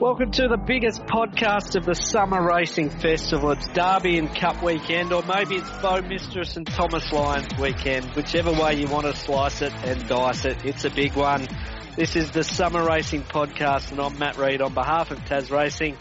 [0.00, 3.50] Welcome to the biggest podcast of the Summer Racing Festival.
[3.50, 8.14] It's Derby and Cup weekend, or maybe it's Bow Mistress and Thomas Lyons weekend.
[8.14, 11.48] Whichever way you want to slice it and dice it, it's a big one.
[11.96, 15.96] This is the Summer Racing Podcast, and I'm Matt Reid on behalf of Tas Racing.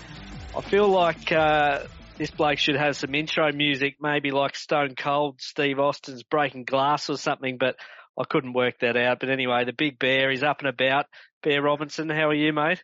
[0.55, 1.79] I feel like uh,
[2.19, 7.09] this bloke should have some intro music, maybe like Stone Cold, Steve Austin's Breaking Glass
[7.09, 7.77] or something, but
[8.15, 9.21] I couldn't work that out.
[9.21, 11.07] But anyway, the big bear is up and about.
[11.41, 12.83] Bear Robinson, how are you, mate?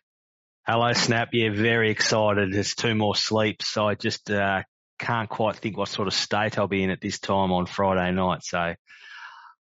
[0.66, 1.28] Hello, Snap.
[1.34, 2.50] Yeah, very excited.
[2.50, 4.62] There's two more sleeps, so I just uh,
[4.98, 8.10] can't quite think what sort of state I'll be in at this time on Friday
[8.12, 8.44] night.
[8.44, 8.74] So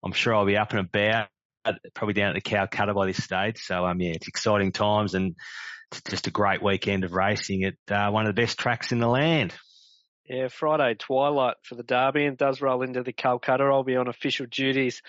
[0.04, 1.28] I'm sure I'll be up and about,
[1.94, 3.58] probably down at the Calcutta by this stage.
[3.58, 5.36] So um, yeah, it's exciting times and
[5.92, 8.98] it's just a great weekend of racing at uh, one of the best tracks in
[8.98, 9.54] the land.
[10.26, 13.62] Yeah, Friday twilight for the Derby and does roll into the Calcutta.
[13.62, 15.02] I'll be on official duties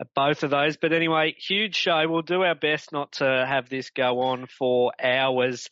[0.00, 0.76] at both of those.
[0.76, 2.04] But anyway, huge show.
[2.08, 5.68] We'll do our best not to have this go on for hours.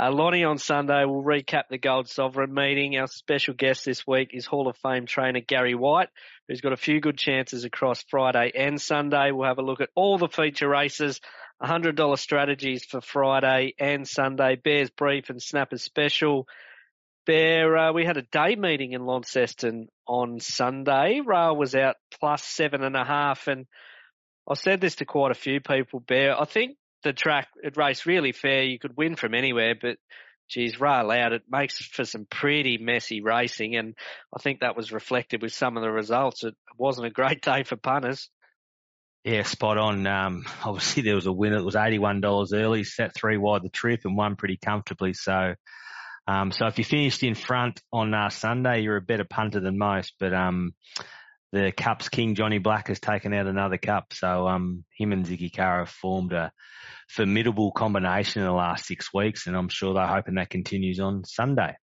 [0.00, 2.96] Uh, Lonnie on Sunday will recap the Gold Sovereign meeting.
[2.96, 6.08] Our special guest this week is Hall of Fame trainer Gary White,
[6.46, 9.32] who's got a few good chances across Friday and Sunday.
[9.32, 11.20] We'll have a look at all the feature races,
[11.60, 16.46] $100 strategies for Friday and Sunday, Bears Brief and Snapper Special.
[17.28, 21.20] Bear, uh, we had a day meeting in Launceston on Sunday.
[21.22, 23.66] Rail was out plus seven and a half, and
[24.50, 26.00] I said this to quite a few people.
[26.00, 28.62] Bear, I think the track it raced really fair.
[28.62, 29.98] You could win from anywhere, but
[30.48, 31.34] geez, rail out.
[31.34, 33.94] It makes for some pretty messy racing, and
[34.34, 36.44] I think that was reflected with some of the results.
[36.44, 38.30] It wasn't a great day for punters.
[39.24, 40.06] Yeah, spot on.
[40.06, 41.58] Um, obviously there was a winner.
[41.58, 45.12] It was eighty-one dollars early, set three wide the trip, and won pretty comfortably.
[45.12, 45.56] So
[46.28, 49.78] um, so if you finished in front on uh, Sunday, you're a better punter than
[49.78, 50.12] most.
[50.20, 50.74] But um,
[51.52, 55.50] the Cup's King Johnny Black has taken out another Cup, so um, him and Siggy
[55.50, 56.52] Carr have formed a
[57.08, 61.24] formidable combination in the last six weeks, and I'm sure they're hoping that continues on
[61.24, 61.76] Sunday.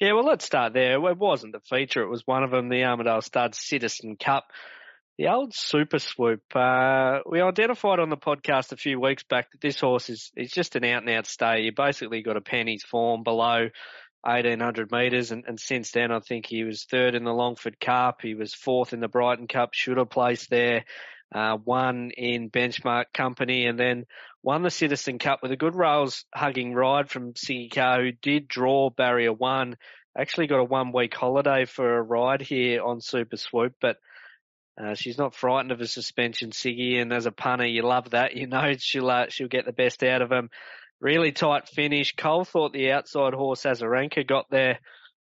[0.00, 0.94] Yeah, well, let's start there.
[0.94, 4.46] It wasn't the feature; it was one of them, the Armadale Stud Citizen Cup.
[5.20, 6.40] The old super swoop.
[6.56, 10.50] Uh, we identified on the podcast a few weeks back that this horse is, is
[10.50, 11.60] just an out and out stay.
[11.60, 13.68] You basically got a penny's form below
[14.22, 18.22] 1800 metres and, and since then I think he was third in the Longford Cup.
[18.22, 20.86] He was fourth in the Brighton Cup, should have placed there.
[21.30, 24.06] Uh, won in benchmark company and then
[24.42, 27.34] won the Citizen Cup with a good rails hugging ride from
[27.70, 29.76] Carr who did draw barrier one.
[30.16, 33.98] Actually got a one week holiday for a ride here on Super Swoop, but
[34.80, 38.34] uh, she's not frightened of a suspension, Siggy, and as a punter, you love that.
[38.34, 40.50] You know she'll uh, she'll get the best out of him.
[41.00, 42.14] Really tight finish.
[42.14, 44.78] Cole thought the outside horse Azarenka got there,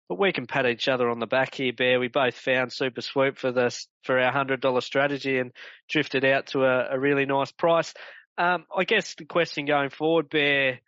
[0.08, 1.98] but we can pat each other on the back here, Bear.
[1.98, 5.52] We both found Super Swoop for this for our hundred dollar strategy and
[5.88, 7.92] drifted out to a, a really nice price.
[8.38, 10.80] Um, I guess the question going forward, Bear,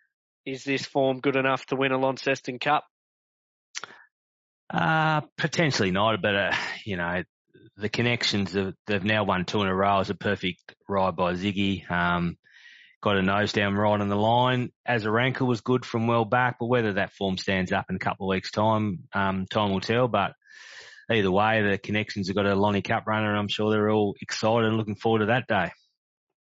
[0.45, 2.85] is this form good enough to win a Launceston Cup?
[4.69, 6.55] Uh, potentially not, but uh,
[6.85, 7.23] you know,
[7.79, 11.33] the connections of, they've now won two in a row is a perfect ride by
[11.33, 11.89] Siggy.
[11.89, 12.37] Um,
[13.01, 14.71] got a nose down right on the line.
[14.87, 18.29] Azarenka was good from well back, but whether that form stands up in a couple
[18.29, 20.07] of weeks' time, um, time will tell.
[20.07, 20.33] But
[21.09, 24.15] either way, the connections have got a Lonnie Cup runner, and I'm sure they're all
[24.21, 25.71] excited and looking forward to that day.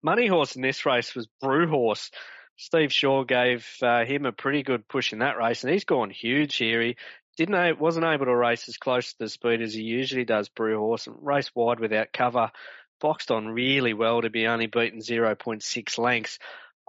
[0.03, 2.11] Money horse in this race was Brew Horse.
[2.57, 6.09] Steve Shaw gave uh, him a pretty good push in that race, and he's gone
[6.09, 6.81] huge here.
[6.81, 6.97] He
[7.41, 10.49] didn't know, wasn't able to race as close to the speed as he usually does,
[10.49, 12.51] Brew Horse, and race wide without cover.
[12.99, 16.37] Boxed on really well to be only beaten 0.6 lengths.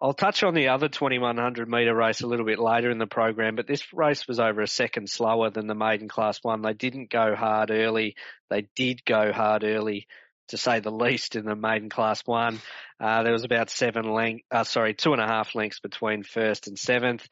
[0.00, 3.56] I'll touch on the other 2100 metre race a little bit later in the program,
[3.56, 6.60] but this race was over a second slower than the maiden class one.
[6.60, 8.16] They didn't go hard early.
[8.50, 10.06] They did go hard early,
[10.48, 12.60] to say the least, in the maiden class one.
[13.00, 16.66] Uh, there was about seven length, uh, sorry, two and a half lengths between first
[16.66, 17.26] and seventh.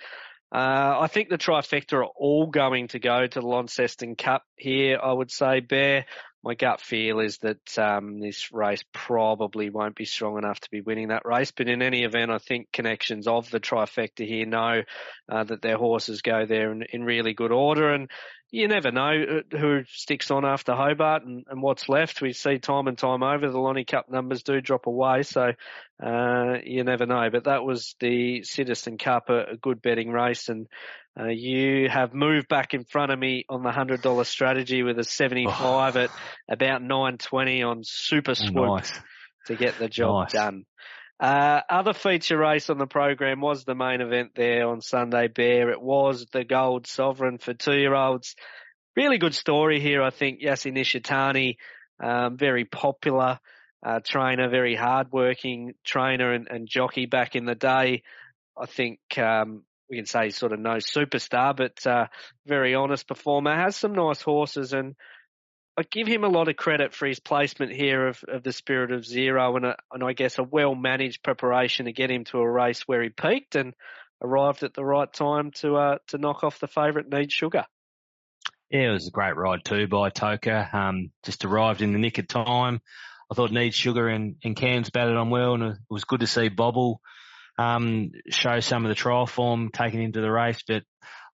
[0.52, 4.98] Uh, I think the trifecta are all going to go to the Launceston Cup here.
[5.02, 6.06] I would say, Bear.
[6.42, 10.80] My gut feel is that um, this race probably won't be strong enough to be
[10.80, 11.50] winning that race.
[11.50, 14.82] But in any event, I think connections of the trifecta here know
[15.30, 17.92] uh, that their horses go there in, in really good order.
[17.92, 18.10] And
[18.50, 22.20] you never know uh, who sticks on after Hobart and, and, what's left.
[22.20, 25.52] We see time and time over the Lonnie Cup numbers do drop away, so
[26.04, 27.28] uh, you never know.
[27.30, 30.66] But that was the Citizen Cup, a, a good betting race, and
[31.18, 34.98] uh, you have moved back in front of me on the hundred dollar strategy with
[34.98, 36.00] a seventy five oh.
[36.00, 36.10] at
[36.48, 38.92] about nine twenty on Super Swoop nice.
[39.46, 40.32] to get the job nice.
[40.32, 40.64] done.
[41.20, 45.70] Uh, other feature race on the program was the main event there on Sunday Bear.
[45.70, 48.34] It was the Gold Sovereign for two year olds.
[48.96, 50.40] Really good story here, I think.
[50.40, 51.56] Yassi Nishitani,
[52.02, 53.38] um, very popular
[53.84, 58.02] uh, trainer, very hardworking trainer and, and, jockey back in the day.
[58.58, 62.06] I think um, we can say sort of no superstar, but uh,
[62.46, 63.54] very honest performer.
[63.54, 64.96] Has some nice horses, and
[65.80, 68.92] I give him a lot of credit for his placement here of, of the Spirit
[68.92, 72.38] of Zero, and a, and I guess a well managed preparation to get him to
[72.38, 73.72] a race where he peaked and
[74.22, 77.64] arrived at the right time to uh, to knock off the favourite Need Sugar.
[78.70, 80.68] Yeah, it was a great ride too by Toka.
[80.70, 82.82] Um, just arrived in the nick of time.
[83.30, 86.26] I thought Need Sugar and, and Cairns batted on well, and it was good to
[86.26, 87.00] see Bobble
[87.56, 90.62] um, show some of the trial form taken into the race.
[90.68, 90.82] But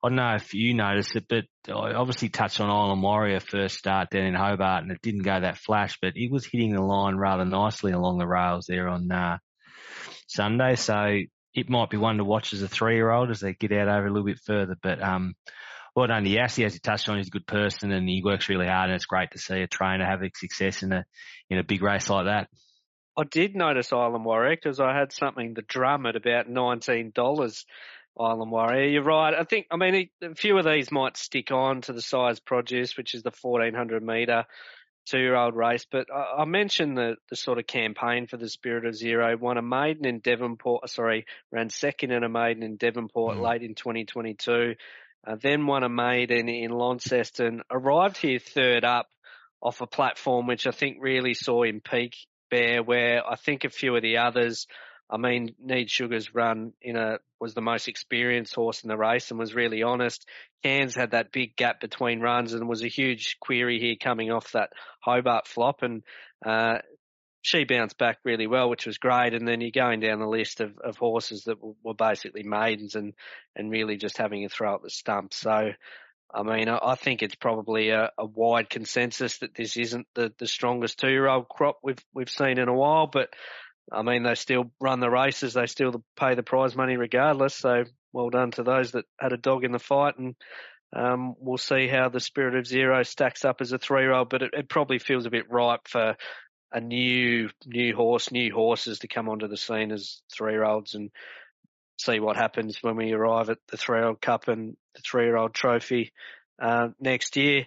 [0.07, 3.77] I don't know if you noticed it, but I obviously touched on Island Warrior first
[3.77, 6.81] start down in Hobart, and it didn't go that flash, but he was hitting the
[6.81, 9.39] line rather nicely along the rails there on uh,
[10.29, 10.77] Sunday.
[10.77, 11.19] So
[11.55, 14.11] it might be one to watch as a three-year-old as they get out over a
[14.11, 14.77] little bit further.
[14.81, 15.35] But um,
[15.97, 17.17] well done to Yassi, as you touched on.
[17.17, 19.67] He's a good person and he works really hard, and it's great to see a
[19.67, 21.05] trainer having success in a
[21.51, 22.49] in a big race like that.
[23.17, 27.67] I did notice Island Warrior because I had something the drum at about nineteen dollars.
[28.19, 29.35] Island Warrior, you're right.
[29.35, 32.97] I think I mean a few of these might stick on to the Sires Produce,
[32.97, 34.45] which is the fourteen hundred meter
[35.07, 35.87] two year old race.
[35.91, 39.37] But I, I, mentioned the the sort of campaign for the Spirit of Zero.
[39.37, 40.89] Won a maiden in Devonport.
[40.91, 43.43] Sorry, ran second in a maiden in Devonport mm.
[43.43, 44.75] late in 2022.
[45.27, 47.63] Uh, then won a maiden in Launceston.
[47.71, 49.09] Arrived here third up
[49.61, 52.15] off a platform which I think really saw him peak
[52.51, 54.69] Bear, where I think a few of the others,
[55.09, 59.31] I mean, Need Sugar's run in a was the most experienced horse in the race
[59.31, 60.27] and was really honest.
[60.63, 64.53] Cairns had that big gap between runs and was a huge query here coming off
[64.53, 64.71] that
[65.01, 66.03] Hobart flop and
[66.45, 66.79] uh,
[67.43, 69.35] she bounced back really well, which was great.
[69.35, 73.15] And then you're going down the list of, of horses that were, basically maidens and,
[73.55, 75.33] and really just having a throw at the stump.
[75.35, 75.73] So
[76.35, 80.49] I mean, I think it's probably a, a wide consensus that this isn't the, the
[80.49, 83.07] strongest two-year-old crop we've we've seen in a while.
[83.07, 83.31] But
[83.93, 87.55] I mean, they still run the races, they still pay the prize money regardless.
[87.55, 90.35] So well done to those that had a dog in the fight, and
[90.95, 94.31] um, we'll see how the Spirit of Zero stacks up as a three-year-old.
[94.31, 96.17] But it, it probably feels a bit ripe for
[96.73, 101.11] a new new horse, new horses to come onto the scene as three-year-olds and
[101.99, 106.13] see what happens when we arrive at the three-year-old cup and the three-year-old trophy
[106.61, 107.67] uh, next year.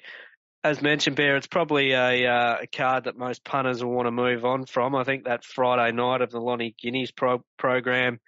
[0.62, 4.12] As mentioned, Bear, it's probably a, uh, a, card that most punters will want to
[4.12, 4.94] move on from.
[4.94, 8.20] I think that Friday night of the Lonnie Guineas pro- program,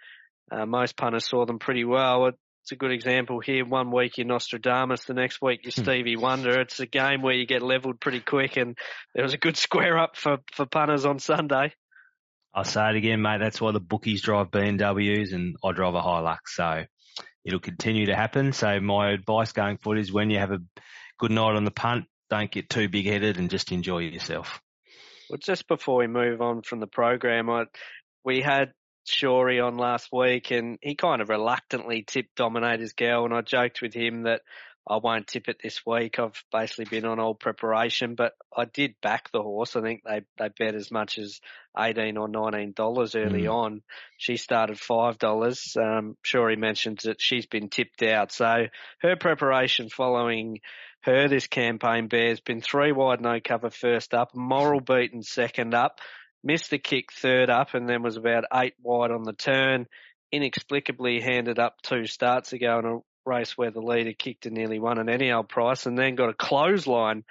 [0.50, 2.28] uh, most punters saw them pretty well.
[2.28, 3.66] It's a good example here.
[3.66, 5.84] One week you're Nostradamus, the next week you're hmm.
[5.84, 6.62] Stevie Wonder.
[6.62, 8.78] It's a game where you get levelled pretty quick, and
[9.14, 11.74] there was a good square up for, for punters on Sunday.
[12.54, 13.40] I'll say it again, mate.
[13.42, 16.38] That's why the bookies drive BMWs and I drive a Hilux.
[16.48, 16.84] So
[17.46, 18.52] it'll continue to happen.
[18.52, 20.60] So my advice going forward is when you have a
[21.18, 24.62] good night on the punt, don't get too big headed and just enjoy yourself.
[25.30, 27.66] Well, just before we move on from the program, I,
[28.24, 28.72] we had
[29.08, 33.82] Shorey on last week and he kind of reluctantly tipped Dominator's Girl and I joked
[33.82, 34.42] with him that
[34.88, 36.18] I won't tip it this week.
[36.20, 39.76] I've basically been on all preparation, but I did back the horse.
[39.76, 41.40] I think they, they bet as much as
[41.78, 43.54] 18 or $19 early mm.
[43.54, 43.82] on.
[44.18, 45.78] She started $5.
[45.78, 48.32] Um, he mentions that she's been tipped out.
[48.32, 48.68] So
[49.02, 50.62] her preparation following
[51.02, 56.00] her this campaign bear's been three wide, no cover first up, moral beaten second up,
[56.44, 59.88] missed the kick third up and then was about eight wide on the turn
[60.32, 64.80] inexplicably handed up two starts ago in a race where the leader kicked and nearly
[64.80, 67.24] won an any old price and then got a clothesline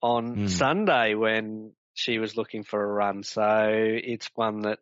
[0.00, 0.48] on mm.
[0.48, 3.22] Sunday when she was looking for a run.
[3.22, 4.78] So it's one that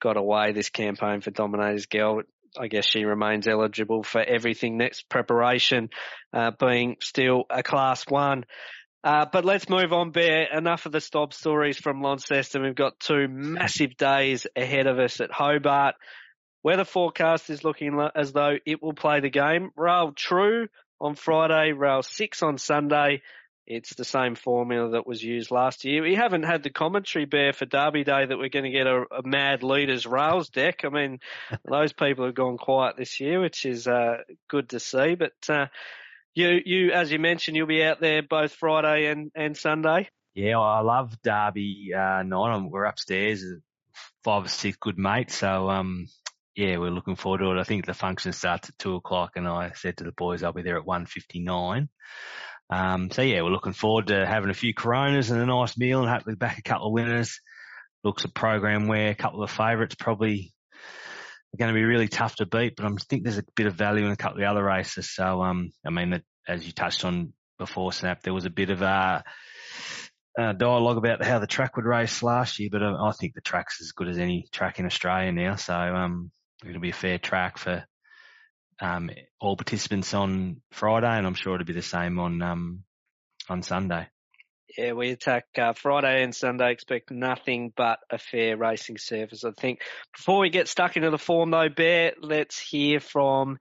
[0.00, 2.22] got away this campaign for Dominator's Girl.
[2.58, 5.90] I guess she remains eligible for everything next preparation,
[6.32, 8.44] uh, being still a class one.
[9.02, 10.46] Uh, but let's move on, Bear.
[10.52, 12.62] Enough of the stop stories from Launceston.
[12.62, 15.94] We've got two massive days ahead of us at Hobart.
[16.62, 19.70] Weather forecast is looking as though it will play the game.
[19.76, 20.68] Rail true
[21.00, 23.22] on Friday, rail six on Sunday.
[23.72, 26.02] It's the same formula that was used last year.
[26.02, 29.04] We haven't had the commentary bear for Derby Day that we're going to get a,
[29.12, 30.84] a mad leaders rails deck.
[30.84, 31.20] I mean,
[31.70, 35.14] those people have gone quiet this year, which is uh, good to see.
[35.14, 35.66] But uh,
[36.34, 40.08] you, you, as you mentioned, you'll be out there both Friday and, and Sunday.
[40.34, 42.68] Yeah, I love Derby uh, night.
[42.68, 43.44] We're upstairs,
[44.24, 45.36] five or six good mates.
[45.36, 46.08] So um,
[46.56, 47.60] yeah, we're looking forward to it.
[47.60, 50.52] I think the function starts at two o'clock, and I said to the boys I'll
[50.52, 51.88] be there at one fifty nine.
[52.70, 56.00] Um, so yeah, we're looking forward to having a few Coronas and a nice meal,
[56.00, 57.40] and hopefully back a couple of winners.
[58.04, 60.54] Looks a program where a couple of favourites probably
[61.52, 63.74] are going to be really tough to beat, but I think there's a bit of
[63.74, 65.10] value in a couple of the other races.
[65.10, 68.82] So um, I mean, as you touched on before, Snap, there was a bit of
[68.82, 69.24] a
[70.38, 73.40] uh, dialogue about how the track would race last year, but uh, I think the
[73.40, 75.56] track's as good as any track in Australia now.
[75.56, 76.30] So um,
[76.64, 77.84] it'll be a fair track for
[78.80, 79.10] um,
[79.40, 82.84] all participants on Friday, and I'm sure it'll be the same on um,
[83.48, 84.08] on Sunday.
[84.76, 86.70] Yeah, we attack uh, Friday and Sunday.
[86.72, 89.44] Expect nothing but a fair racing surface.
[89.44, 89.80] I think.
[90.16, 93.58] Before we get stuck into the form, though, Bear, let's hear from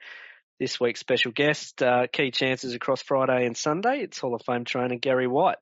[0.59, 1.81] this week's special guest.
[1.81, 4.01] Uh, key chances across Friday and Sunday.
[4.01, 5.57] It's Hall of Fame trainer Gary White.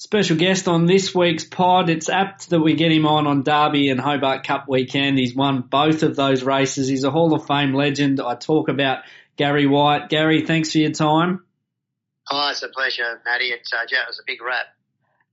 [0.00, 1.90] Special guest on this week's pod.
[1.90, 5.18] It's apt that we get him on on Derby and Hobart Cup weekend.
[5.18, 6.88] He's won both of those races.
[6.88, 8.18] He's a Hall of Fame legend.
[8.18, 9.04] I talk about
[9.36, 10.08] Gary White.
[10.08, 11.44] Gary, thanks for your time.
[12.30, 13.50] Oh, it's a pleasure, Matty.
[13.50, 14.68] It's, uh, yeah, it was a big rap.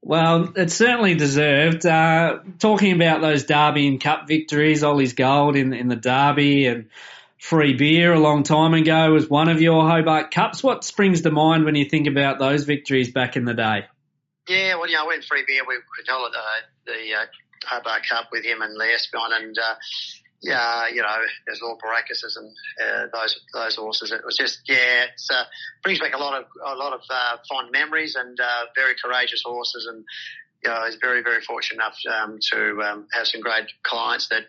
[0.01, 1.85] Well, it's certainly deserved.
[1.85, 6.89] Uh, talking about those Derby and Cup victories, Ollie's Gold in, in the Derby and
[7.37, 10.61] free beer a long time ago was one of your Hobart Cups.
[10.61, 13.85] What springs to mind when you think about those victories back in the day?
[14.47, 15.63] Yeah, well, know, I went free beer.
[15.67, 16.41] We controlled uh,
[16.85, 17.25] the uh,
[17.65, 18.95] Hobart Cup with him and Lee
[19.33, 19.75] and uh,
[20.41, 22.51] yeah, you know, there's all Baracus and
[22.81, 24.11] uh, those those horses.
[24.11, 25.43] It was just yeah, it uh,
[25.83, 29.41] brings back a lot of a lot of uh, fond memories and uh, very courageous
[29.45, 30.05] horses, and
[30.63, 34.29] you know, I was very very fortunate enough um, to um, have some great clients
[34.29, 34.43] that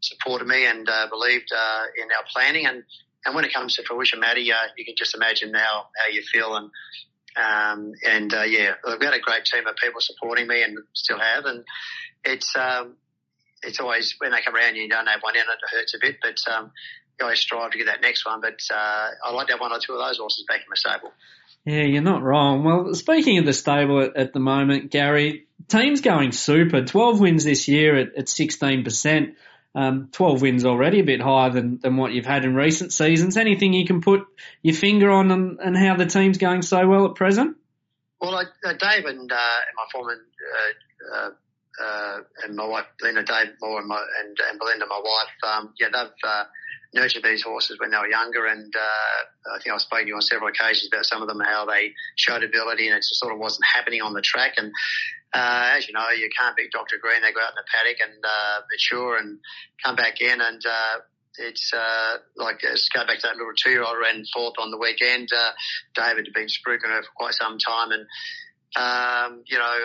[0.00, 2.84] supported me and uh, believed uh, in our planning and.
[3.26, 6.22] And when it comes to fruition, Matty, uh, you can just imagine now how you
[6.22, 6.70] feel and
[7.36, 11.18] um, and uh, yeah, we've got a great team of people supporting me and still
[11.18, 11.44] have.
[11.44, 11.64] And
[12.24, 12.96] it's um,
[13.62, 15.98] it's always when they come around, you don't have one in it, it hurts a
[16.00, 16.72] bit, but um,
[17.18, 18.40] you always strive to get that next one.
[18.40, 20.76] But uh, I like to have one or two of those horses back in my
[20.76, 21.12] stable.
[21.64, 22.64] Yeah, you're not wrong.
[22.64, 26.84] Well, speaking of the stable at, at the moment, Gary, team's going super.
[26.84, 29.34] 12 wins this year at, at 16%.
[29.72, 33.36] Um, 12 wins already, a bit higher than, than what you've had in recent seasons.
[33.36, 34.26] Anything you can put
[34.62, 37.56] your finger on and, and how the team's going so well at present?
[38.20, 40.20] Well, uh, Dave and, uh, and my foreman,
[40.52, 41.30] uh, uh,
[41.82, 45.72] uh and my wife, Belinda, Dave Moore and, my, and, and Belinda, my wife, um,
[45.78, 46.44] yeah, they've uh,
[46.94, 48.46] nurtured these horses when they were younger.
[48.46, 51.40] And uh, I think I've spoken to you on several occasions about some of them,
[51.40, 54.54] how they showed ability and it just sort of wasn't happening on the track.
[54.56, 54.72] And
[55.32, 56.98] uh, as you know, you can't beat Dr.
[57.00, 57.22] Green.
[57.22, 59.38] They go out in the paddock and uh, mature and
[59.84, 60.40] come back in.
[60.40, 60.98] And uh,
[61.38, 65.28] it's uh, like, let's go back to that little two-year-old ran fourth on the weekend.
[65.32, 65.52] Uh,
[65.94, 67.90] David had been spruiking her for quite some time.
[67.92, 68.06] And,
[68.74, 69.78] um, you know,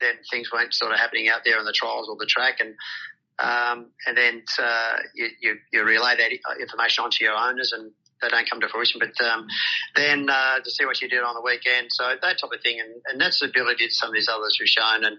[0.00, 2.56] then things weren't sort of happening out there in the trials or the track.
[2.58, 2.74] And
[3.40, 8.28] um, and then uh, you, you, you relay that information onto your owners and they
[8.28, 9.00] don't come to fruition.
[9.00, 9.46] But um,
[9.96, 12.80] then uh, to see what you did on the weekend, so that type of thing,
[12.80, 15.16] and, and that's the ability that some of these others have shown, and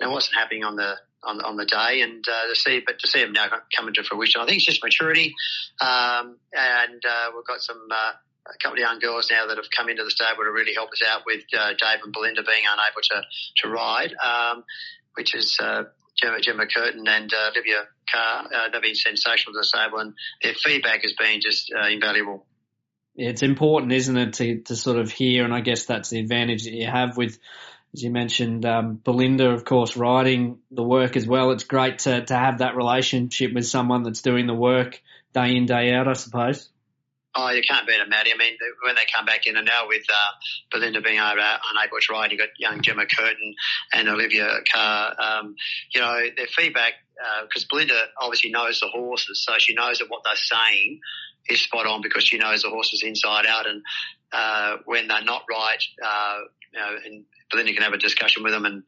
[0.00, 3.06] it wasn't happening on the on, on the day, and uh, to see, but to
[3.06, 5.34] see them now coming to fruition, I think it's just maturity,
[5.80, 7.88] um, and uh, we've got some.
[7.90, 8.12] Uh,
[8.44, 10.90] a couple of young girls now that have come into the stable to really help
[10.90, 13.22] us out with uh, Dave and Belinda being unable to
[13.58, 14.64] to ride, um,
[15.14, 15.84] which is uh,
[16.22, 18.44] Gemma, Gemma Curtin and uh, Olivia Carr.
[18.44, 22.46] Uh, they've been sensational to stable, and their feedback has been just uh, invaluable.
[23.14, 26.64] It's important, isn't it, to, to sort of hear, and I guess that's the advantage
[26.64, 27.38] that you have with,
[27.92, 31.50] as you mentioned, um, Belinda, of course, writing the work as well.
[31.50, 35.02] It's great to, to have that relationship with someone that's doing the work
[35.34, 36.70] day in, day out, I suppose.
[37.34, 38.30] Oh, you can't beat them, Matty.
[38.32, 40.32] I mean, when they come back in, and now with uh,
[40.70, 43.54] Belinda being able, unable to ride, you've got young Gemma Curtin
[43.94, 45.14] and Olivia Carr.
[45.18, 45.56] Um,
[45.94, 46.92] you know, their feedback,
[47.44, 51.00] because uh, Belinda obviously knows the horses, so she knows that what they're saying
[51.48, 53.66] is spot on because she knows the horses inside out.
[53.66, 53.82] And
[54.32, 56.38] uh, when they're not right, uh,
[56.72, 58.82] you know, and Belinda can have a discussion with them, and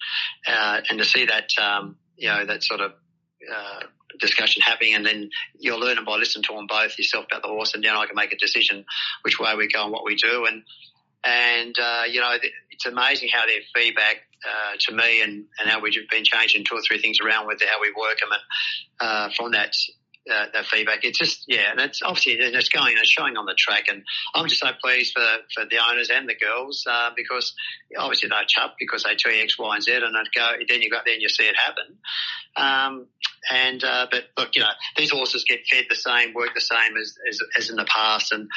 [0.46, 2.92] uh, and to see that, um, you know, that sort of
[3.50, 3.80] uh,
[4.20, 7.74] discussion happening, and then you're learning by listening to them both yourself about the horse,
[7.74, 8.84] and then I can make a decision
[9.22, 10.46] which way we go and what we do.
[10.46, 10.62] And
[11.24, 12.36] and uh, you know,
[12.70, 16.74] it's amazing how their feedback uh, to me and, and how we've been changing two
[16.74, 18.42] or three things around with how we work them, and
[19.00, 19.74] uh, from that
[20.30, 21.04] uh, that feedback.
[21.04, 24.02] It's just yeah, and it's obviously it's going and it's showing on the track, and
[24.34, 27.54] I'm just so pleased for for the owners and the girls uh, because
[27.98, 30.82] obviously they're chuffed because they tell you X, Y, and Z, and it go then
[30.82, 31.98] you go there and you see it happen.
[32.56, 33.06] Um,
[33.50, 36.96] and uh, but look, you know these horses get fed the same, work the same
[37.00, 38.48] as as, as in the past, and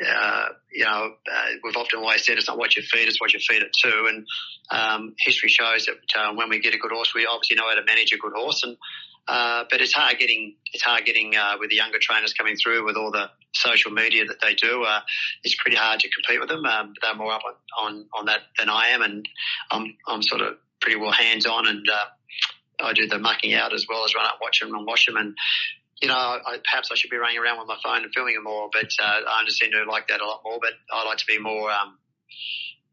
[0.00, 3.32] uh, you know, uh, we've often always said it's not what you feed, it's what
[3.32, 4.06] you feed it to.
[4.08, 4.26] And
[4.70, 7.74] um, history shows that uh, when we get a good horse, we obviously know how
[7.74, 8.62] to manage a good horse.
[8.64, 8.76] And
[9.28, 12.84] uh, but it's hard getting it's hard getting uh, with the younger trainers coming through
[12.84, 14.82] with all the social media that they do.
[14.82, 15.00] Uh,
[15.44, 16.64] it's pretty hard to compete with them.
[16.64, 19.28] Um, they're more up on, on, on that than I am, and
[19.70, 21.86] I'm I'm sort of pretty well hands on, and
[22.82, 25.16] I do the mucking out as well as run up, watch them, and wash them,
[25.16, 25.36] and
[26.02, 28.44] you know, I, perhaps I should be running around with my phone and filming them
[28.44, 30.58] more, but uh, I understand to like that a lot more.
[30.60, 31.96] But I like to be more um,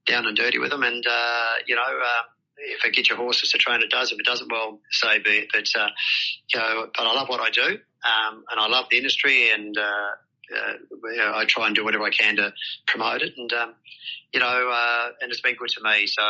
[0.06, 2.24] down and dirty with them, and uh, you know, uh,
[2.58, 4.12] if it gets your horses to train, it does.
[4.12, 5.50] If it doesn't, well, so be it.
[5.52, 5.90] But uh,
[6.54, 9.76] you know, but I love what I do, um, and I love the industry, and
[9.76, 9.82] uh,
[10.56, 10.74] uh,
[11.12, 12.54] you know, I try and do whatever I can to
[12.86, 13.74] promote it, and um,
[14.32, 16.06] you know, uh, and it's been good to me.
[16.06, 16.22] So.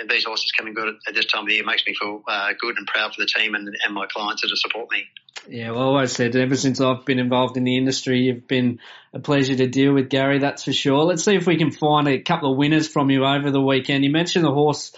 [0.00, 2.50] And these horses coming good at this time of the year makes me feel uh,
[2.58, 5.04] good and proud for the team and, and my clients that support me.
[5.48, 8.80] Yeah, well, I said ever since I've been involved in the industry, you've been
[9.12, 10.38] a pleasure to deal with, Gary.
[10.38, 11.04] That's for sure.
[11.04, 14.04] Let's see if we can find a couple of winners from you over the weekend.
[14.04, 14.94] You mentioned the horse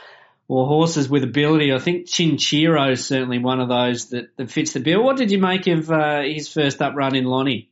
[0.48, 1.72] or horses with ability.
[1.72, 5.02] I think Chinchero is certainly one of those that, that fits the bill.
[5.02, 7.70] What did you make of uh, his first up run in Lonnie?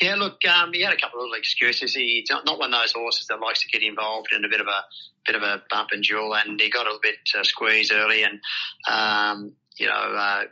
[0.00, 1.94] Yeah, look, um, he had a couple of little excuses.
[1.94, 4.66] He's not, one of those horses that likes to get involved in a bit of
[4.66, 4.84] a
[5.26, 8.22] bit of a bump and duel, and he got a little bit uh, squeezed early,
[8.22, 8.40] and
[8.88, 9.92] um, you know.
[9.92, 10.42] Uh,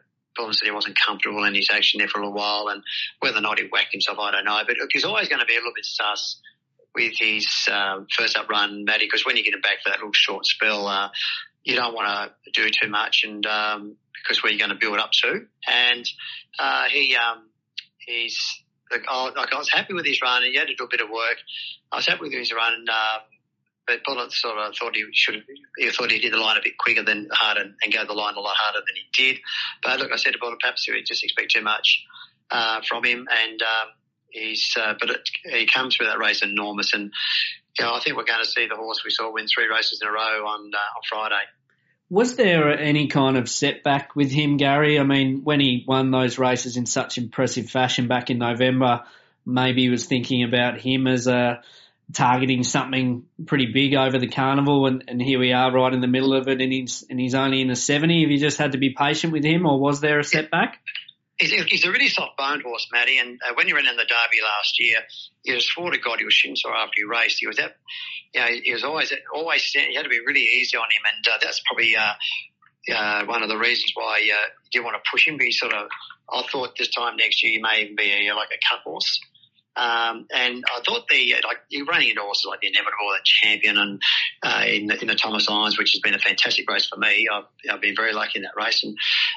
[0.53, 2.81] said he wasn't comfortable in his action there for a little while, and
[3.19, 4.63] whether or not he whacked himself, I don't know.
[4.65, 6.41] But look, he's always going to be a little bit sus
[6.95, 9.99] with his um, first up run, Matty, because when you get him back for that
[9.99, 11.09] little short spell, uh,
[11.65, 14.99] you don't want to do too much, and um, because where you're going to build
[14.99, 15.47] up to.
[15.67, 16.09] And
[16.59, 17.49] uh, he um,
[17.99, 18.63] he's
[19.09, 21.01] oh, like I was happy with his run, and he had to do a bit
[21.01, 21.39] of work.
[21.93, 23.21] I was happy with his run, um,
[23.87, 25.45] but Bullen sort of thought he should.
[25.77, 28.35] He thought he did the line a bit quicker than harder, and go the line
[28.35, 29.41] a lot harder than he did.
[29.83, 32.05] But look, I said to Bullen, perhaps we just expect too much
[32.51, 33.89] uh, from him, and um,
[34.31, 34.75] he's.
[34.79, 37.13] Uh, but it, he comes through that race enormous, and
[37.79, 40.01] you know, I think we're going to see the horse we saw win three races
[40.03, 41.45] in a row on uh, on Friday.
[42.11, 44.99] Was there any kind of setback with him, Gary?
[44.99, 49.05] I mean, when he won those races in such impressive fashion back in November,
[49.45, 51.63] maybe he was thinking about him as a
[52.13, 56.07] targeting something pretty big over the carnival, and, and here we are right in the
[56.07, 58.23] middle of it, and he's and he's only in the seventy.
[58.23, 60.79] Have you just had to be patient with him, or was there a setback?
[61.39, 63.19] He's, a really soft boned horse, Matty.
[63.19, 64.99] And uh, when you ran in the Derby last year,
[65.45, 67.39] he was swore to God he was shin sore after he raced.
[67.39, 67.77] He was that,
[68.35, 71.35] you know, he was always always you had to be really easy on him, and
[71.35, 72.15] uh, that's probably uh,
[72.93, 74.35] uh, one of the reasons why uh, you
[74.73, 75.37] didn't want to push him.
[75.37, 75.89] But he sort of,
[76.33, 79.21] I thought this time next year he may even be a, like a cut horse.
[79.79, 83.79] Um, and I thought the like you're running into horses like the Inevitable, the Champion,
[83.79, 84.03] and
[84.43, 87.29] uh, in, the, in the Thomas Lyons, which has been a fantastic race for me.
[87.33, 88.97] I've, I've been very lucky in that race, and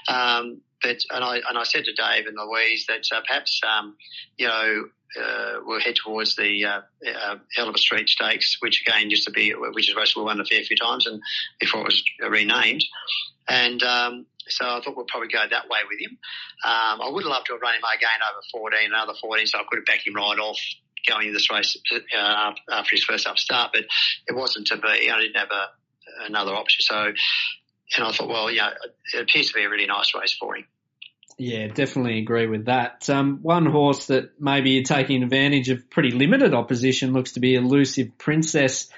[0.10, 3.95] um, but and I and I said to Dave and Louise that uh, perhaps um,
[4.38, 4.86] you know
[5.21, 9.51] uh, we'll head towards the uh, uh, a Street Stakes, which again used to be
[9.51, 11.21] which is race we won a fair few times and
[11.60, 12.84] before it was renamed,
[13.47, 16.17] and um, so I thought we'd probably go that way with him.
[16.63, 19.63] Um, I would love to have run him again over 14, another 14, so I
[19.69, 20.59] could have backed him right off
[21.07, 21.77] going into this race
[22.17, 23.83] uh, after his first up start, but
[24.27, 25.09] it wasn't to be.
[25.09, 26.81] I didn't have a, another option.
[26.81, 27.13] So,
[27.95, 28.71] and I thought, well, yeah,
[29.13, 30.65] it appears to be a really nice race for him.
[31.37, 33.09] Yeah, definitely agree with that.
[33.09, 37.55] Um, one horse that maybe you're taking advantage of pretty limited opposition looks to be
[37.55, 38.89] Elusive Princess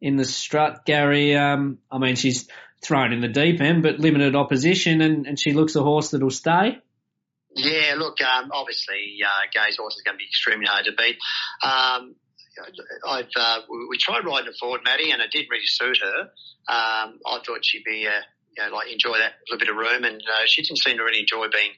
[0.00, 1.34] in the strut, Gary.
[1.34, 2.48] Um, I mean, she's
[2.82, 6.30] thrown in the deep end, but limited opposition, and, and she looks a horse that'll
[6.30, 6.78] stay.
[7.54, 11.16] Yeah, look, um, obviously, uh, Gay's horse is going to be extremely hard to beat.
[11.64, 12.14] Um,
[13.06, 16.20] I've uh, we tried riding it forward, Matty, and it didn't really suit her.
[16.68, 18.20] Um, I thought she'd be, uh,
[18.56, 21.04] you know, like enjoy that little bit of room, and uh, she didn't seem to
[21.04, 21.72] really enjoy being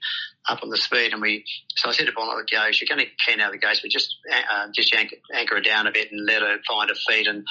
[0.49, 1.13] up on the speed.
[1.13, 1.45] And we,
[1.77, 3.91] so I said to Bonnet, "Go, she's going to keen out of the gates, but
[3.91, 7.27] just uh, just anchor, anchor her down a bit and let her find her feet."
[7.27, 7.47] And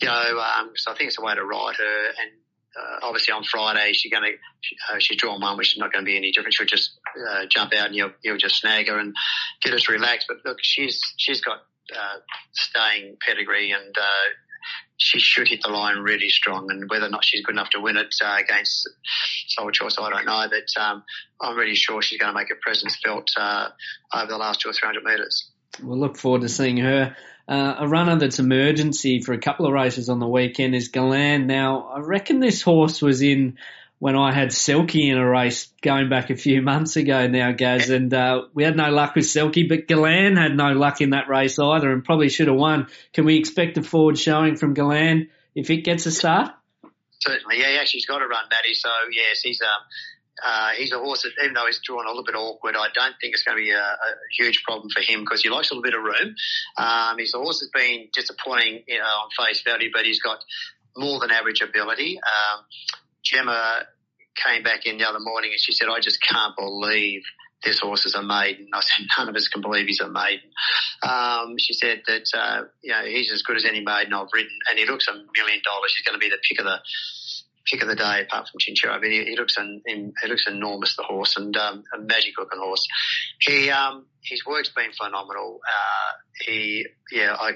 [0.00, 2.32] you know, um, so I think it's a way to ride her and
[2.78, 6.04] uh, obviously on Friday she's going to uh, she's drawn one, which is not going
[6.04, 6.54] to be any different.
[6.54, 9.14] She'll just uh, jump out and you'll you'll just snag her and
[9.62, 10.26] get us relaxed.
[10.28, 11.58] But look, she's she's got
[11.92, 12.18] uh,
[12.52, 13.96] staying pedigree and.
[13.96, 14.28] Uh,
[14.98, 17.80] she should hit the line really strong, and whether or not she's good enough to
[17.80, 18.88] win it uh, against
[19.48, 20.46] Soul Choice, I don't know.
[20.48, 21.04] But um,
[21.40, 24.72] I'm really sure she's going to make her presence felt over the last two or
[24.72, 25.50] three hundred metres.
[25.82, 27.14] We'll look forward to seeing her
[27.48, 31.46] uh, a runner that's emergency for a couple of races on the weekend is Galan.
[31.46, 33.58] Now, I reckon this horse was in
[33.98, 37.88] when I had Selkie in a race going back a few months ago now, Gaz,
[37.88, 41.28] and uh, we had no luck with Selkie, but Galan had no luck in that
[41.28, 42.88] race either and probably should have won.
[43.14, 46.52] Can we expect a forward showing from Galan if it gets a start?
[47.20, 48.74] Certainly, yeah, yeah, she's got to run, Matty.
[48.74, 49.82] So yes, he's um,
[50.44, 53.14] uh, he's a horse that, even though he's drawn a little bit awkward, I don't
[53.20, 55.74] think it's going to be a, a huge problem for him because he likes a
[55.74, 56.34] little bit of room.
[56.76, 60.38] Um, he's a horse that's been disappointing you know, on face value, but he's got
[60.96, 62.18] more than average ability.
[62.18, 62.64] Um,
[63.24, 63.86] Gemma
[64.36, 67.22] came back in the other morning and she said, I just can't believe
[67.64, 68.68] this horse is a maiden.
[68.72, 70.50] I said, none of us can believe he's a maiden.
[71.02, 74.56] Um, she said that, uh, you know, he's as good as any maiden I've ridden
[74.68, 75.94] and he looks a million dollars.
[75.96, 76.78] He's going to be the pick of the,
[77.66, 79.00] pick of the day apart from Chinchero.
[79.00, 82.58] But he, he looks an, he looks enormous, the horse, and um, a magic looking
[82.58, 82.86] horse.
[83.40, 85.60] He um, his work's been phenomenal.
[85.66, 87.52] Uh, he yeah, I,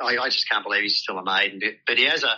[0.00, 1.60] I, I just can't believe he's still a maiden.
[1.60, 2.34] But, but he has a.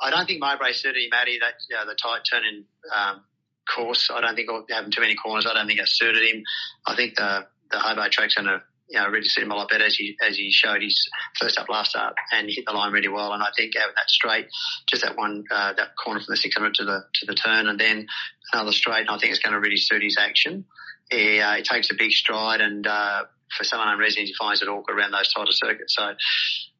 [0.00, 1.38] I don't think Mowbray suited him, Matty.
[1.40, 2.64] That you know, the tight turning
[2.94, 3.24] um,
[3.68, 4.10] course.
[4.12, 5.46] I don't think having too many corners.
[5.48, 6.42] I don't think it suited him.
[6.86, 9.70] I think the the Hobart track's going to you know, really suit him a lot
[9.70, 11.08] better as he as he showed his
[11.40, 13.32] first up, last up, and hit the line really well.
[13.32, 14.46] And I think having that straight,
[14.86, 17.78] just that one uh, that corner from the 600 to the to the turn, and
[17.78, 18.06] then
[18.52, 20.64] another straight, and I think it's going to really suit his action.
[21.10, 23.24] He, uh, he takes a big stride, and uh,
[23.56, 25.94] for some unknown reason, he finds it awkward around those tighter circuits.
[25.96, 26.14] So,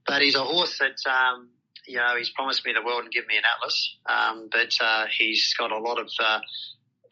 [0.07, 0.99] but he's a horse that.
[1.11, 1.51] Um,
[1.87, 5.05] you know, he's promised me the world and given me an atlas, um, but uh,
[5.19, 6.39] he's got a lot of uh,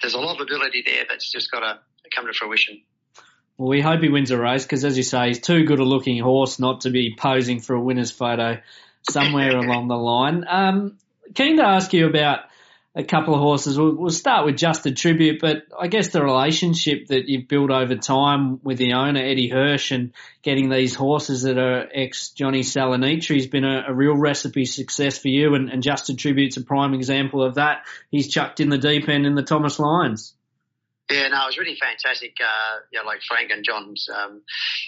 [0.00, 1.78] there's a lot of ability there that's just got to
[2.14, 2.82] come to fruition.
[3.58, 5.84] Well, we hope he wins a race because, as you say, he's too good a
[5.84, 8.60] looking horse not to be posing for a winner's photo
[9.10, 10.44] somewhere along the line.
[10.48, 10.98] Um,
[11.34, 12.40] keen to ask you about
[12.94, 13.78] a couple of horses.
[13.78, 17.70] We'll, we'll, start with Just a Tribute, but I guess the relationship that you've built
[17.70, 20.12] over time with the owner, Eddie Hirsch, and
[20.42, 25.18] getting these horses that are ex Johnny Salanitri has been a, a, real recipe success
[25.18, 27.84] for you, and, and Just a Tribute's a prime example of that.
[28.10, 30.34] He's chucked in the deep end in the Thomas Lyons.
[31.12, 32.36] Yeah, no, it was really fantastic.
[32.40, 34.42] Uh, you know, like Frank and John's um,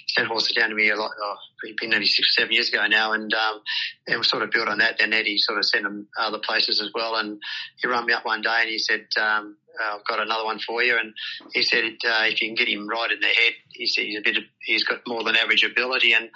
[0.08, 1.10] sent horses down to me a lot.
[1.20, 1.36] Oh,
[1.78, 3.60] been nearly six or seven years ago now, and um,
[4.06, 4.96] it was sort of built on that.
[4.98, 7.40] Then Eddie sort of sent them other places as well, and
[7.76, 10.82] he rang me up one day and he said, um, "I've got another one for
[10.82, 11.12] you." And
[11.52, 14.18] he said, uh, "If you can get him right in the head, he said he's
[14.18, 16.30] a bit, of, he's got more than average ability." And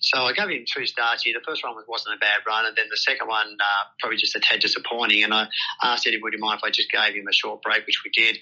[0.00, 1.34] so I gave him two starts here.
[1.34, 4.36] The first one wasn't a bad run, and then the second one uh, probably just
[4.36, 5.24] a tad disappointing.
[5.24, 5.46] And I
[5.82, 8.10] asked Eddie, would he mind if I just gave him a short break, which we
[8.10, 8.38] did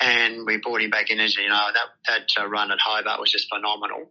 [0.00, 3.20] and we brought him back in as you know that that uh, run at Hobart
[3.20, 4.10] was just phenomenal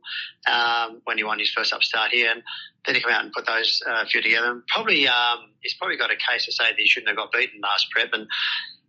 [0.52, 2.44] um, when he won his first upstart here, and
[2.86, 4.52] then he came out and put those uh, few together.
[4.52, 7.32] And probably um, he's probably got a case to say that he shouldn't have got
[7.32, 8.28] beaten last prep, and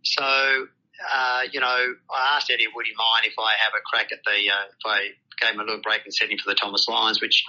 [0.03, 1.67] so uh, you know
[2.11, 4.85] I asked Eddie would he mind if I have a crack at the uh, if
[4.85, 5.09] I
[5.39, 7.45] gave him a little break and sent him for the Thomas Lyons, which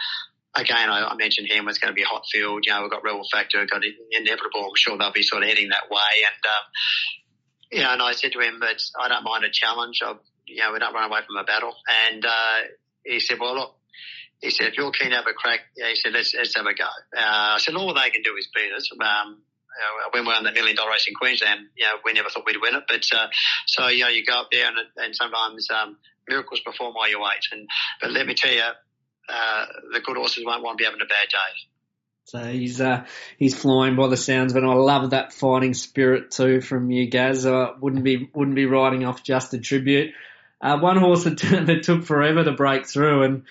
[0.54, 1.66] again, I, I, mentioned him.
[1.66, 2.64] was going to be a hot field.
[2.66, 4.64] You know, we've got Rebel Factor, got Inevitable.
[4.64, 6.24] I'm sure they'll be sort of heading that way.
[6.26, 6.64] And um,
[7.70, 10.00] you know, and I said to him that I don't mind a challenge.
[10.04, 10.14] I,
[10.46, 11.74] you know, we don't run away from a battle.
[12.10, 12.56] And uh,
[13.04, 13.74] he said, well, look,
[14.40, 16.66] he said, if you're keen to have a crack, yeah, he said, let's, let's have
[16.66, 16.84] a go.
[17.16, 18.90] Uh, I said, all they can do is beat us.
[18.92, 19.42] Um,
[20.12, 22.60] when we won that million dollar race in Queensland, you know, we never thought we'd
[22.60, 22.84] win it.
[22.88, 23.28] But, uh,
[23.66, 25.96] so, you know, you go up there and, and sometimes, um,
[26.28, 27.44] miracles perform while you wait.
[27.52, 27.68] And,
[28.00, 28.62] but let me tell you,
[29.28, 31.69] uh, the good horses won't want to be having a bad day.
[32.30, 33.06] So he's uh,
[33.38, 37.44] he's flying by the sounds but I love that fighting spirit too from you, Gaz.
[37.44, 40.14] I wouldn't be wouldn't be riding off just a tribute.
[40.60, 43.42] Uh, one horse that, that took forever to break through, and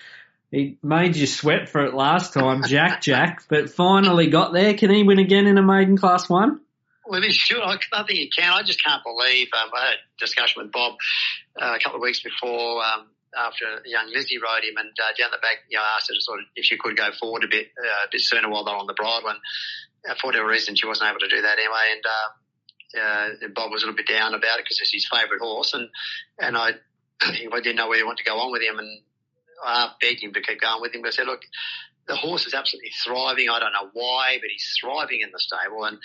[0.50, 4.72] he made you sweat for it last time, Jack Jack, but finally got there.
[4.72, 6.60] Can he win again in a maiden class one?
[7.06, 7.60] Well, he should.
[7.60, 8.50] I, I think he can.
[8.50, 9.48] I just can't believe.
[9.62, 10.94] Um, I had a discussion with Bob
[11.60, 15.30] uh, a couple of weeks before um, after young Lizzie rode him, and uh, down
[15.30, 17.48] the back, you know, asked her to sort of if she could go forward a
[17.48, 19.38] bit, uh, a bit sooner while they're on the bridle, and
[20.08, 21.94] uh, for whatever reason, she wasn't able to do that anyway.
[21.94, 22.28] And uh,
[22.98, 25.88] uh, Bob was a little bit down about it because it's his favourite horse, and
[26.38, 26.72] and I,
[27.22, 29.02] I didn't know where he wanted to go on with him, and
[29.64, 31.02] I begged him to keep going with him.
[31.02, 31.42] But I said, look,
[32.10, 33.48] the horse is absolutely thriving.
[33.48, 35.84] I don't know why, but he's thriving in the stable.
[35.84, 35.98] And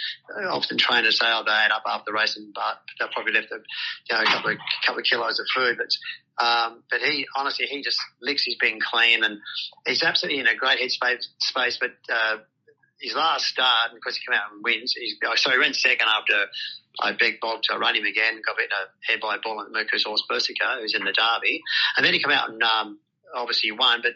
[0.48, 3.52] often trainers say, oh, they ate up after the race, and but they probably left
[3.52, 5.78] a, you know, a couple of couple of kilos of food.
[5.82, 9.39] But um, but he honestly, he just licks his being clean, and
[9.88, 11.26] he's absolutely in a great headspace.
[11.39, 12.38] Space, but uh,
[13.02, 16.08] his last start, and because he came out and wins, he's, so he ran second
[16.08, 16.46] after
[17.02, 19.72] I begged Bob to run him again, got beaten a head by a ball at
[19.72, 21.62] Mercury's horse Persico, who's in the Derby,
[21.98, 23.00] and then he came out and um,
[23.34, 24.13] obviously won, but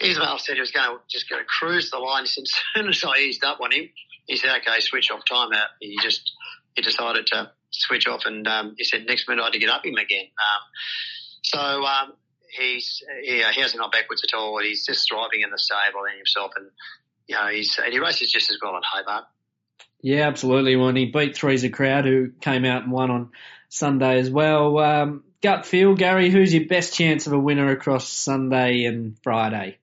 [0.00, 2.24] Ismail said he was going to just going to cruise the line.
[2.24, 3.88] He said, as soon as I eased up on him,
[4.26, 5.68] he said, okay, switch off time out.
[5.80, 6.32] He just,
[6.74, 9.70] he decided to switch off and, um, he said, next minute I had to get
[9.70, 10.26] up him again.
[10.26, 10.62] Um,
[11.42, 12.12] so, um,
[12.50, 14.58] he's, yeah, he hasn't gone backwards at all.
[14.60, 16.70] He's just thriving in the stable and himself and,
[17.26, 19.24] you know, he's, and he races just as well at Hobart.
[20.02, 20.76] Yeah, absolutely.
[20.76, 23.30] When he beat Three's a Crowd, who came out and won on
[23.68, 24.78] Sunday as well.
[24.78, 29.78] Um, gut feel, Gary, who's your best chance of a winner across Sunday and Friday?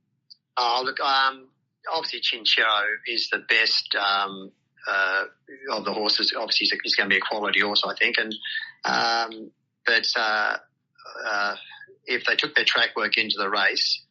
[0.57, 1.47] Oh, look, um,
[1.91, 4.51] obviously Chinchero is the best um,
[4.87, 5.23] uh,
[5.71, 6.33] of the horses.
[6.37, 8.15] Obviously, he's, going to be a quality horse, I think.
[8.17, 8.35] And
[8.85, 9.51] um,
[9.85, 10.57] but uh,
[11.25, 11.55] uh,
[12.05, 14.03] if they took their track work into the race,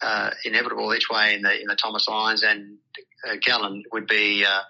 [0.00, 2.78] uh, inevitable each way in the in the Thomas Lyons and
[3.28, 4.62] uh, Gallen would be, uh,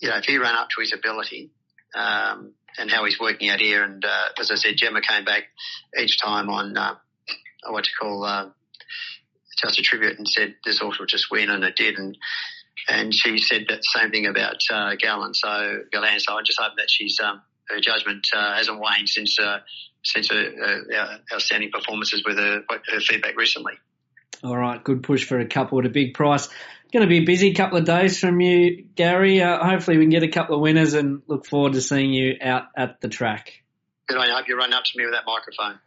[0.00, 1.50] you know, if he ran up to his ability.
[1.94, 4.04] Um, and how he's working out here, and
[4.38, 5.42] as I said, Gemma came back
[5.98, 6.72] each time on
[7.66, 8.52] what you call
[9.60, 11.96] just a tribute and said this horse will just win, and it did.
[11.96, 12.16] And
[12.88, 15.34] and she said that same thing about uh, Gallen.
[15.34, 16.20] So Galan.
[16.20, 19.58] So I just hope that she's um, her judgment uh, hasn't waned since uh,
[20.02, 23.74] since her, uh, outstanding performances with her, her feedback recently.
[24.42, 26.48] All right, good push for a couple at a big price.
[26.92, 29.40] Going to be a busy couple of days from you, Gary.
[29.40, 32.36] Uh, hopefully, we can get a couple of winners and look forward to seeing you
[32.42, 33.62] out at the track.
[34.08, 34.18] Good.
[34.18, 35.78] I hope you run up to me with that microphone.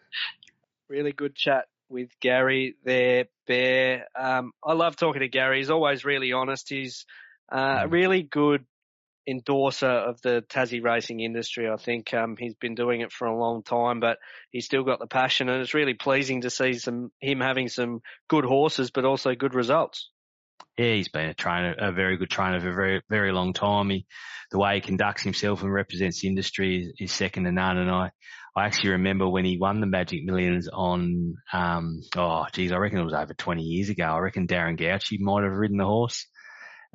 [0.87, 4.07] Really good chat with Gary there, Bear.
[4.19, 5.59] Um, I love talking to Gary.
[5.59, 6.67] He's always really honest.
[6.67, 7.05] He's
[7.51, 8.65] uh, a really good
[9.27, 11.69] endorser of the Tassie racing industry.
[11.69, 14.17] I think um, he's been doing it for a long time, but
[14.51, 18.01] he's still got the passion, and it's really pleasing to see some him having some
[18.27, 20.09] good horses, but also good results.
[20.77, 23.91] Yeah, he's been a trainer, a very good trainer for a very, very long time.
[23.91, 24.07] He,
[24.49, 27.77] the way he conducts himself and represents the industry is, is second to none.
[27.77, 28.09] And I,
[28.55, 32.99] I actually remember when he won the Magic Millions on, um, oh, geez, I reckon
[32.99, 34.05] it was over 20 years ago.
[34.05, 36.27] I reckon Darren Gauci might have ridden the horse.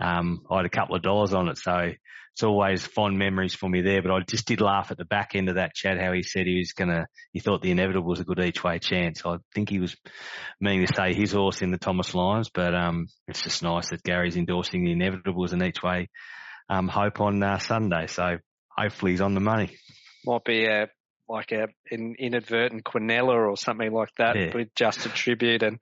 [0.00, 1.90] Um, I had a couple of dollars on it, so
[2.38, 4.00] it's always fond memories for me there.
[4.02, 6.46] But I just did laugh at the back end of that chat how he said
[6.46, 9.22] he was gonna, he thought the inevitable was a good each way chance.
[9.26, 9.96] I think he was
[10.60, 14.04] meaning to say his horse in the Thomas Lyons, but um, it's just nice that
[14.04, 16.08] Gary's endorsing the inevitable as an each way
[16.68, 18.06] um, hope on uh, Sunday.
[18.06, 18.36] So
[18.70, 19.76] hopefully he's on the money.
[20.24, 20.88] Might be a
[21.28, 24.50] like a an inadvertent Quinella or something like that Yeah.
[24.54, 25.78] with just a tribute and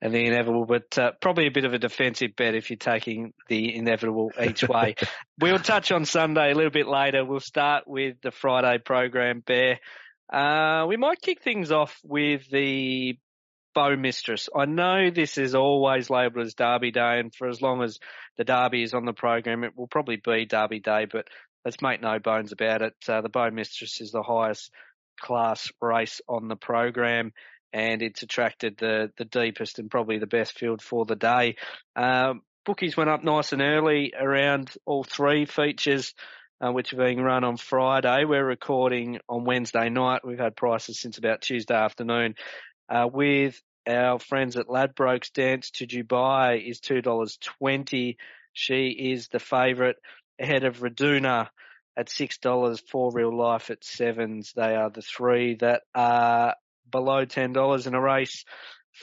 [0.00, 3.32] and the inevitable, but uh, probably a bit of a defensive bet if you're taking
[3.48, 4.94] the inevitable each way.
[5.40, 7.24] we'll touch on Sunday a little bit later.
[7.24, 9.42] We'll start with the Friday program.
[9.46, 9.80] Bear,
[10.32, 13.18] uh, we might kick things off with the
[13.74, 14.48] Bow Mistress.
[14.54, 17.98] I know this is always labelled as Derby Day, and for as long as
[18.36, 21.26] the Derby is on the program, it will probably be Derby Day, but
[21.64, 22.94] let's make no bones about it.
[23.08, 24.70] Uh, the Bow Mistress is the highest
[25.20, 27.32] class race on the program,
[27.72, 31.56] and it's attracted the the deepest and probably the best field for the day.
[31.96, 36.14] Um, bookies went up nice and early around all three features.
[36.64, 38.24] Uh, which are being run on Friday.
[38.24, 40.24] We're recording on Wednesday night.
[40.24, 42.36] We've had prices since about Tuesday afternoon.
[42.88, 48.18] Uh, with our friends at Ladbrokes, Dance to Dubai is two dollars twenty.
[48.52, 49.96] She is the favourite
[50.40, 51.48] ahead of Raduna
[51.96, 52.82] at six dollars.
[52.90, 54.52] For real life at sevens.
[54.54, 56.56] They are the three that are
[56.90, 58.44] below ten dollars in a race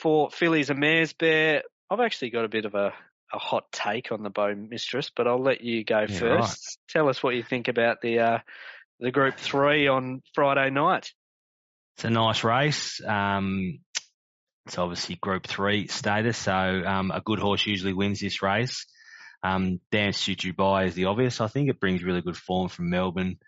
[0.00, 1.12] for fillies and mares.
[1.12, 1.62] Bear.
[1.90, 2.92] I've actually got a bit of a,
[3.32, 6.78] a hot take on the Bow Mistress, but I'll let you go Yeah, first.
[6.88, 8.38] Tell us what you think about the uh,
[9.00, 11.12] the Group Three on Friday night.
[11.96, 13.00] It's a nice race.
[13.06, 13.80] Um,
[14.66, 18.86] it's obviously Group Three status, so um, a good horse usually wins this race.
[19.42, 21.40] Um, Dance to Dubai is the obvious.
[21.40, 23.38] I think it brings really good form from Melbourne.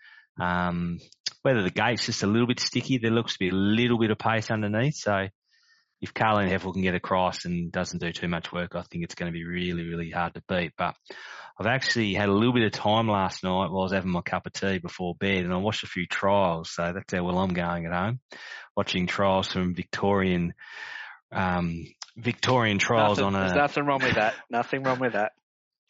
[0.40, 0.98] Um,
[1.42, 4.10] whether the gate's just a little bit sticky, there looks to be a little bit
[4.10, 4.96] of pace underneath.
[4.96, 5.28] So
[6.00, 9.14] if Carleen Hefel can get across and doesn't do too much work, I think it's
[9.14, 10.72] going to be really, really hard to beat.
[10.76, 10.94] But
[11.58, 14.22] I've actually had a little bit of time last night while I was having my
[14.22, 16.70] cup of tea before bed and I watched a few trials.
[16.70, 18.20] So that's how well I'm going at home.
[18.76, 20.54] Watching trials from Victorian,
[21.30, 24.34] um, Victorian trials nothing, on there's a, nothing wrong with that.
[24.50, 25.32] Nothing wrong with that.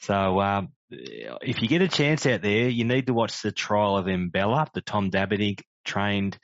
[0.07, 3.97] So um, if you get a chance out there, you need to watch the trial
[3.97, 6.39] of Embella, the Tom Dabernig trained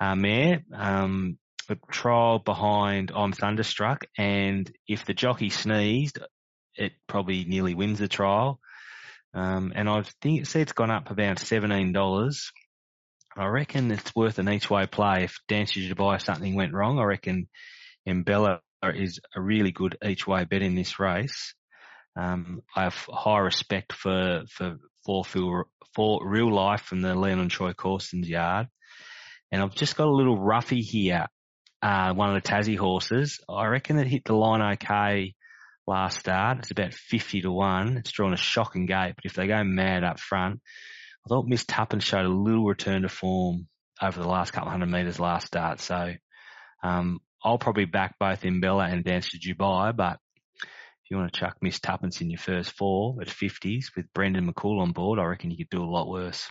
[0.00, 0.64] uh, mare.
[0.74, 1.38] Um,
[1.90, 6.18] trial behind I'm Thunderstruck, and if the jockey sneezed,
[6.76, 8.58] it probably nearly wins the trial.
[9.34, 12.52] Um, and I think said it's gone up about seventeen dollars.
[13.36, 15.24] I reckon it's worth an each way play.
[15.24, 17.48] If Dance to Dubai something went wrong, I reckon
[18.08, 18.60] Embella
[18.94, 21.54] is a really good each way bet in this race.
[22.16, 27.40] Um, I have high respect for for for for, for real life from the Leon
[27.40, 28.68] and Troy Corstens' yard,
[29.50, 31.26] and I've just got a little roughie here.
[31.82, 33.40] Uh, one of the Tassie horses.
[33.48, 35.34] I reckon it hit the line okay
[35.86, 36.60] last start.
[36.60, 37.98] It's about fifty to one.
[37.98, 40.60] It's drawn a shocking gate, but if they go mad up front,
[41.26, 43.66] I thought Miss Tuppence showed a little return to form
[44.00, 45.80] over the last couple of hundred metres last start.
[45.80, 46.14] So
[46.82, 50.18] um, I'll probably back both Imbella and Dance to Dubai, but
[51.04, 54.50] if you want to chuck Miss Tuppence in your first four at 50s with Brendon
[54.50, 56.50] McCoull on board, I reckon you could do a lot worse.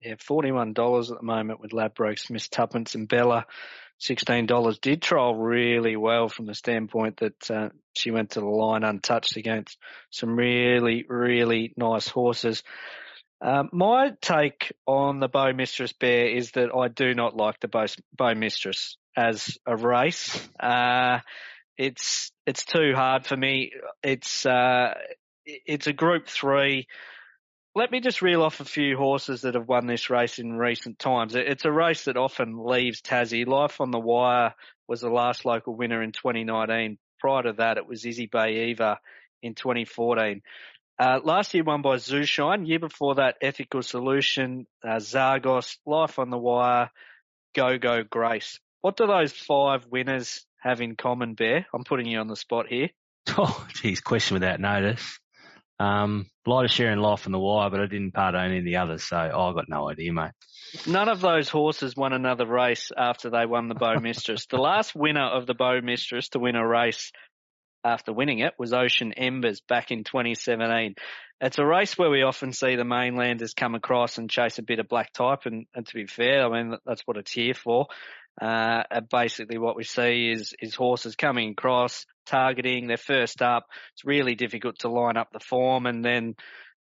[0.00, 3.46] Yeah, forty-one dollars at the moment with Ladbrokes, Miss Tuppence and Bella.
[3.98, 8.46] Sixteen dollars did trial really well from the standpoint that uh, she went to the
[8.46, 9.78] line untouched against
[10.10, 12.64] some really, really nice horses.
[13.40, 17.68] Um, my take on the Bow Mistress Bear is that I do not like the
[17.68, 20.36] Bow, Bow Mistress as a race.
[20.58, 21.18] Uh,
[21.76, 23.72] it's it's too hard for me.
[24.02, 24.94] It's uh,
[25.44, 26.86] it's a Group Three
[27.74, 30.98] let me just reel off a few horses that have won this race in recent
[30.98, 31.34] times.
[31.34, 33.46] It's a race that often leaves Tassie.
[33.46, 34.54] Life on the Wire
[34.88, 36.98] was the last local winner in 2019.
[37.18, 38.98] Prior to that, it was Izzy Bay Eva
[39.42, 40.42] in 2014.
[40.98, 42.68] Uh, last year won by Zooshine.
[42.68, 46.90] Year before that, Ethical Solution, uh, Zargos, Life on the Wire,
[47.54, 48.60] Go Go Grace.
[48.82, 51.66] What do those five winners have in common, Bear?
[51.74, 52.90] I'm putting you on the spot here.
[53.38, 55.20] Oh, geez, question without notice.
[55.78, 58.64] Um, light a share in life and the wire, but I didn't part any of
[58.64, 60.32] the others, so oh, I got no idea, mate.
[60.86, 64.46] None of those horses won another race after they won the Bow Mistress.
[64.46, 67.12] the last winner of the Bow Mistress to win a race
[67.84, 70.94] after winning it was Ocean Embers back in 2017.
[71.40, 74.78] It's a race where we often see the mainlanders come across and chase a bit
[74.78, 77.86] of black type, and, and to be fair, I mean that's what it's here for.
[78.40, 83.66] Uh, basically what we see is, is horses coming across, targeting, they're first up.
[83.94, 86.34] It's really difficult to line up the form and then,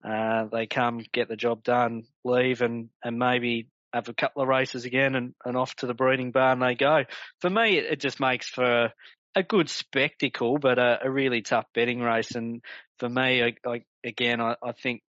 [0.07, 4.47] uh, they come, get the job done, leave and, and maybe have a couple of
[4.47, 7.03] races again and, and off to the breeding barn they go.
[7.41, 8.91] For me, it, it just makes for
[9.35, 12.31] a good spectacle, but a, a, really tough betting race.
[12.31, 12.61] And
[12.99, 15.01] for me, I, I, again, I, I think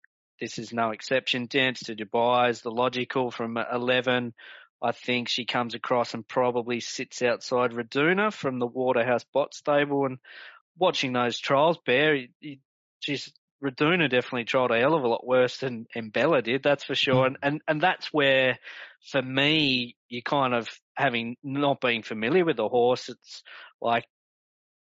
[0.40, 1.46] this is no exception.
[1.48, 4.34] Dance to Dubai is the logical from 11.
[4.82, 10.06] I think she comes across and probably sits outside Raduna from the Waterhouse Bott Stable.
[10.06, 10.18] And
[10.78, 12.26] watching those trials, Bear,
[13.00, 13.32] she's
[13.64, 17.24] Raduna definitely tried a hell of a lot worse than Bella did, that's for sure.
[17.24, 17.26] Mm.
[17.26, 18.58] And, and and that's where,
[19.10, 23.42] for me, you kind of having not being familiar with the horse, it's
[23.80, 24.04] like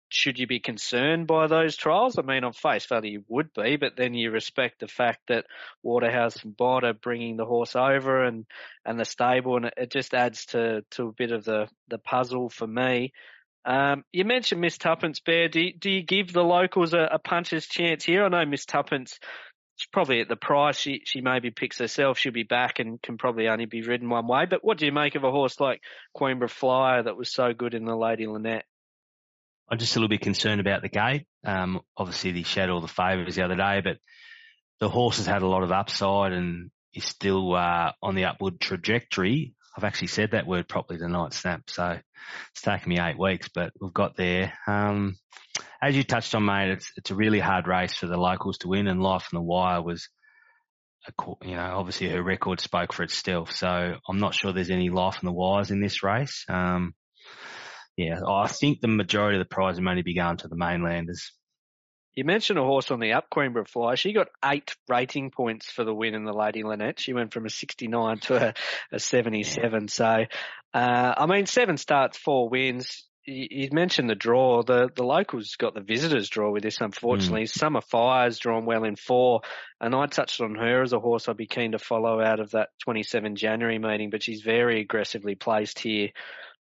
[0.09, 2.19] should you be concerned by those trials?
[2.19, 5.47] I mean, on face value, you would be, but then you respect the fact that
[5.83, 8.47] Waterhouse and Bott are bringing the horse over and,
[8.85, 12.49] and the stable, and it just adds to, to a bit of the, the puzzle
[12.49, 13.13] for me.
[13.65, 15.49] Um, you mentioned Miss Tuppence, Bear.
[15.49, 18.25] Do you, do you give the locals a, a puncher's chance here?
[18.25, 19.19] I know Miss Tuppence
[19.79, 22.19] She's probably at the price she she maybe picks herself.
[22.19, 24.45] She'll be back and can probably only be ridden one way.
[24.45, 25.83] But what do you make of a horse like
[26.17, 28.67] Queenborough Flyer that was so good in the Lady Lynette?
[29.71, 31.27] I'm just a little bit concerned about the gate.
[31.45, 33.99] Um, obviously, he showed all the favours the other day, but
[34.81, 38.61] the horse has had a lot of upside and is still uh, on the upward
[38.61, 39.55] trajectory.
[39.77, 41.63] I've actually said that word properly tonight, Snap.
[41.69, 41.99] So
[42.51, 44.53] it's taken me eight weeks, but we've got there.
[44.67, 45.17] Um,
[45.81, 48.69] as you touched on, mate, it's it's a really hard race for the locals to
[48.69, 50.09] win, and Life on the Wire was,
[51.07, 51.13] a,
[51.47, 53.53] you know, obviously her record spoke for itself.
[53.53, 53.69] So
[54.09, 56.45] I'm not sure there's any Life on the Wires in this race.
[56.49, 56.95] Um,
[57.99, 61.33] yeah, I think the majority of the prize money only be going to the mainlanders.
[62.15, 63.97] You mentioned a horse on the up, Queenborough Fly.
[63.97, 67.01] She got eight rating points for the win in the Lady Lynette.
[67.01, 68.55] She went from a 69 to a,
[68.93, 69.81] a 77.
[69.81, 69.87] Yeah.
[69.89, 70.25] So,
[70.75, 73.05] uh, I mean, seven starts, four wins.
[73.25, 74.63] You, mentioned the draw.
[74.63, 76.81] The the locals got the visitors draw with this.
[76.81, 77.51] Unfortunately, mm.
[77.51, 79.43] Summer Fire's drawn well in four,
[79.81, 82.53] and I touched on her as a horse I'd be keen to follow out of
[82.53, 84.09] that 27 January meeting.
[84.09, 86.11] But she's very aggressively placed here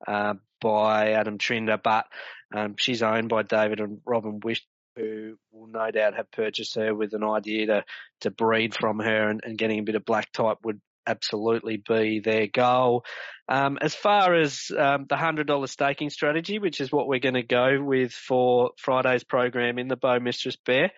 [0.07, 2.07] uh, by Adam Trinder, but
[2.55, 4.65] um, she's owned by David and Robin Wish,
[4.97, 7.85] who will no doubt have purchased her with an idea to
[8.23, 12.21] to breed from her, and, and getting a bit of black type would absolutely be
[12.21, 13.05] their goal.
[13.49, 17.35] Um, as far as um, the hundred dollar staking strategy, which is what we're going
[17.35, 20.91] to go with for Friday's program in the Bow Mistress Bear,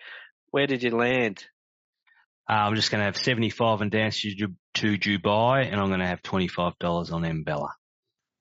[0.51, 1.45] where did you land?
[2.49, 6.01] Uh, I'm just going to have 75 and dance to, to Dubai, and I'm going
[6.01, 7.69] to have $25 on Mbella.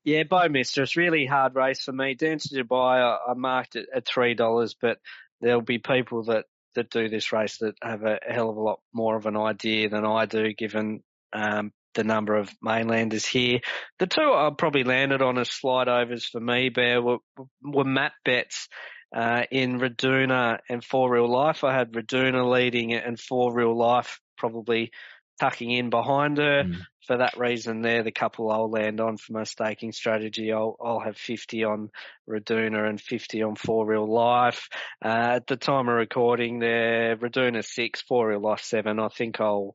[0.05, 2.15] Yeah, Bow Mistress, really hard race for me.
[2.15, 4.99] Dance to Dubai, I, I marked it at three dollars, but
[5.41, 8.81] there'll be people that that do this race that have a hell of a lot
[8.93, 13.61] more of an idea than I do, given um, the number of mainlanders here.
[13.99, 17.19] The two I probably landed on as slide overs for me, Bear, were,
[17.63, 18.69] were map bets.
[19.13, 24.21] Uh, in Raduna and For Real Life, I had Raduna leading and For Real Life
[24.39, 24.93] probably
[25.41, 26.65] tucking in behind her.
[26.65, 26.77] Mm.
[27.07, 30.53] For that reason, they're the couple I'll land on for my staking strategy.
[30.53, 31.91] I'll, I'll have 50 on
[32.29, 34.69] Raduna and 50 on For Real Life.
[35.05, 39.01] Uh, at the time of recording, they're Raduna 6, For Real Life 7.
[39.01, 39.75] I think I'll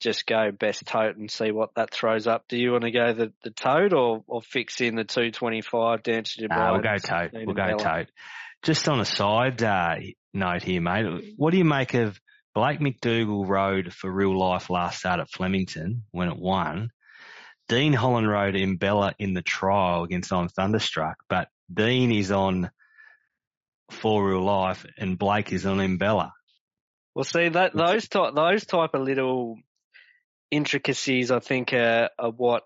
[0.00, 2.44] just go best tote and see what that throws up.
[2.48, 6.24] Do you want to go the, the tote or, or fix in the 225 down
[6.24, 6.56] to Dubai?
[6.56, 7.30] Uh, we'll go tote.
[7.32, 8.08] We'll go tote.
[8.62, 9.96] Just on a side uh,
[10.34, 12.20] note here, mate, what do you make of
[12.56, 16.90] Blake McDougall rode for real life last start at Flemington when it won.
[17.68, 22.70] Dean Holland rode Mbella in the trial against I'm Thunderstruck, but Dean is on
[23.90, 26.30] for real life and Blake is on Mbella.
[27.14, 29.58] Well, see that those type those type of little
[30.50, 32.62] intricacies, I think, are, are what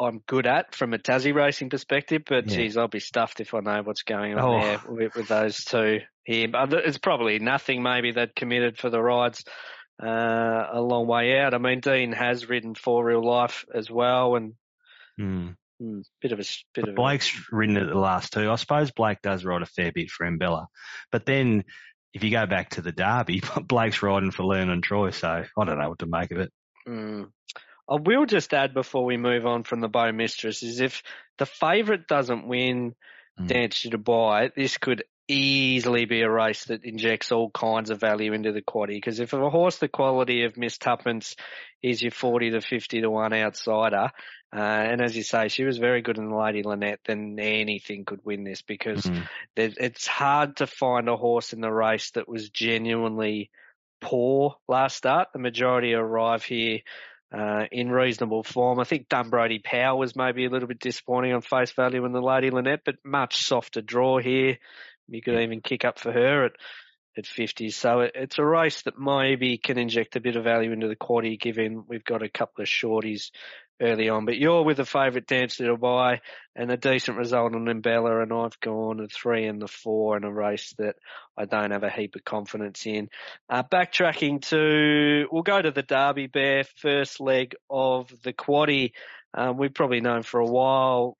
[0.00, 2.56] I'm good at from a Tassie racing perspective, but yeah.
[2.56, 4.60] geez, I'll be stuffed if I know what's going on oh.
[4.60, 6.48] there with, with, those two here.
[6.48, 9.44] But it's probably nothing maybe they'd committed for the rides
[10.00, 11.54] uh, a long way out.
[11.54, 14.52] I mean, Dean has ridden for real life as well, and
[15.18, 15.56] mm.
[15.82, 18.50] Mm, bit of a bit but of Blake's a, ridden at the last two.
[18.50, 20.66] I suppose Blake does ride a fair bit for Mbella,
[21.10, 21.64] but then
[22.12, 25.64] if you go back to the Derby, Blake's riding for Leon and Troy, so I
[25.64, 26.52] don't know what to make of it.
[26.86, 27.30] Mm.
[27.90, 31.02] I will just add before we move on from the Bow Mistress is if
[31.38, 32.94] the favourite doesn't win,
[33.40, 33.46] mm.
[33.46, 38.32] Dance to Dubai, this could easily be a race that injects all kinds of value
[38.32, 38.96] into the quaddy.
[38.96, 41.36] Because if a horse the quality of Miss Tuppence
[41.82, 44.10] is your 40 to 50 to 1 outsider,
[44.50, 48.06] uh, and as you say, she was very good in the Lady Lynette, then anything
[48.06, 49.22] could win this because mm-hmm.
[49.56, 53.50] it's hard to find a horse in the race that was genuinely
[54.00, 55.28] poor last start.
[55.32, 56.80] The majority arrive here
[57.30, 58.80] uh, in reasonable form.
[58.80, 62.22] I think Dunbrody Power was maybe a little bit disappointing on face value in the
[62.22, 64.58] Lady Lynette, but much softer draw here.
[65.08, 66.52] You could even kick up for her at
[67.18, 67.70] at 50.
[67.70, 70.96] So it, it's a race that maybe can inject a bit of value into the
[70.96, 73.30] quaddy, given we've got a couple of shorties
[73.80, 74.24] early on.
[74.24, 76.20] But you're with a favourite Dance to Dubai
[76.54, 80.24] and a decent result on Mbella, and I've gone a three and the four in
[80.24, 80.96] a race that
[81.36, 83.08] I don't have a heap of confidence in.
[83.48, 88.92] Uh, backtracking to, we'll go to the Derby Bear first leg of the quaddy.
[89.34, 91.16] Um, we've probably known for a while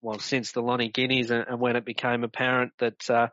[0.00, 3.28] well, since the Lonnie Guineas and, and when it became apparent that, uh,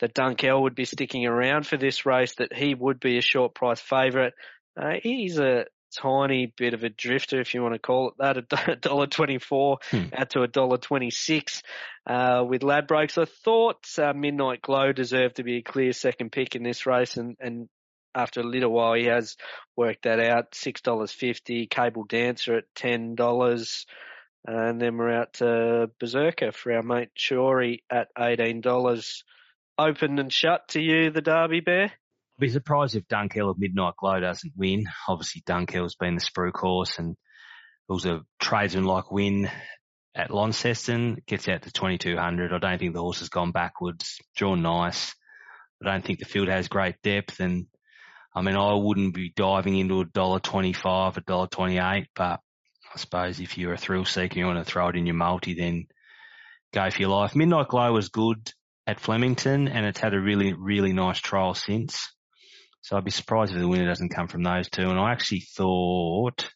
[0.00, 3.54] that Dunkeld would be sticking around for this race, that he would be a short
[3.54, 4.32] price favourite.
[4.80, 8.36] Uh, he's a tiny bit of a drifter, if you want to call it that,
[8.68, 10.04] a dollar twenty-four hmm.
[10.14, 11.62] out to a dollar twenty-six,
[12.06, 13.16] uh, with Ladbrokes.
[13.16, 17.16] I thought, uh, Midnight Glow deserved to be a clear second pick in this race
[17.16, 17.68] and, and
[18.14, 19.36] after a little while, he has
[19.76, 20.54] worked that out.
[20.54, 21.66] Six dollars fifty.
[21.66, 23.86] Cable Dancer at ten dollars.
[24.46, 29.22] And then we're out to Berserker for our mate Shorey at $18.
[29.78, 31.84] Open and shut to you, the Derby Bear?
[31.84, 34.86] I'd be surprised if Dunkeld of Midnight Glow doesn't win.
[35.08, 39.50] Obviously, Dunkeld's been the sprue course and it was a tradesman like win
[40.14, 41.22] at Launceston.
[41.26, 42.52] Gets out to 2200.
[42.52, 44.18] I don't think the horse has gone backwards.
[44.36, 45.14] Drawn nice.
[45.82, 47.66] I don't think the field has great depth and
[48.34, 52.40] I mean, I wouldn't be diving into a dollar twenty-five, a dollar twenty-eight, but
[52.96, 55.14] I suppose if you're a thrill seeker and you want to throw it in your
[55.14, 55.84] multi, then
[56.72, 57.36] go for your life.
[57.36, 58.50] Midnight Glow was good
[58.86, 62.10] at Flemington and it's had a really, really nice trial since.
[62.80, 64.88] So I'd be surprised if the winner doesn't come from those two.
[64.88, 66.48] And I actually thought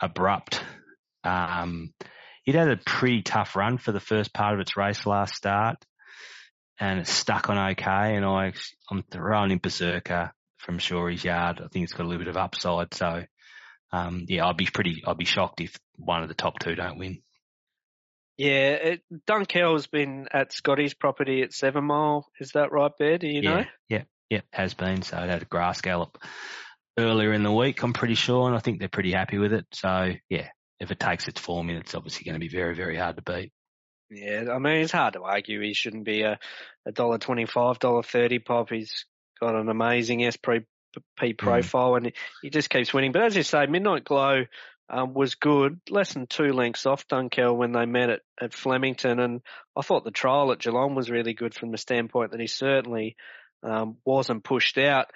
[0.00, 0.62] Abrupt,
[1.24, 1.92] um,
[2.46, 5.76] it had a pretty tough run for the first part of its race last start
[6.78, 8.16] and it's stuck on okay.
[8.16, 8.54] And I,
[8.90, 11.60] I'm throwing in Berserker from Shorey's yard.
[11.62, 12.94] I think it's got a little bit of upside.
[12.94, 13.24] So
[13.92, 16.98] um, yeah, I'd be pretty, I'd be shocked if one of the top two don't
[16.98, 17.22] win.
[18.36, 22.26] Yeah, it, Dunkeld's been at Scotty's property at Seven Mile.
[22.38, 23.18] Is that right, Bear?
[23.18, 23.64] Do you yeah, know?
[23.88, 25.02] Yeah, yeah, has been.
[25.02, 26.16] So it had a grass gallop
[26.98, 29.66] earlier in the week, I'm pretty sure, and I think they're pretty happy with it.
[29.72, 32.96] So yeah, if it takes its form in, it's obviously going to be very, very
[32.96, 33.52] hard to beat.
[34.10, 36.38] Yeah, I mean, it's hard to argue he shouldn't be a,
[36.86, 38.70] a dollar twenty-five, dollar thirty pop.
[38.70, 39.06] He's
[39.40, 40.64] got an amazing Esprit
[41.18, 41.36] P hmm.
[41.36, 41.96] profile, mm.
[41.98, 42.12] and
[42.42, 43.12] he just keeps winning.
[43.12, 44.44] But as you say, Midnight Glow
[44.88, 49.20] um, was good, less than two lengths off Dunkeld when they met at, at Flemington,
[49.20, 49.40] and
[49.76, 53.16] I thought the trial at Geelong was really good from the standpoint that he certainly
[53.62, 55.06] um, wasn't pushed out.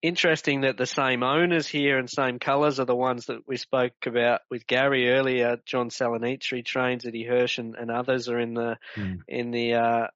[0.00, 3.94] Interesting that the same owners here and same colours are the ones that we spoke
[4.06, 5.58] about with Gary earlier.
[5.66, 9.18] John Salanitri trains Eddie Hirsch and, and others are in the mm.
[9.26, 10.06] in the uh,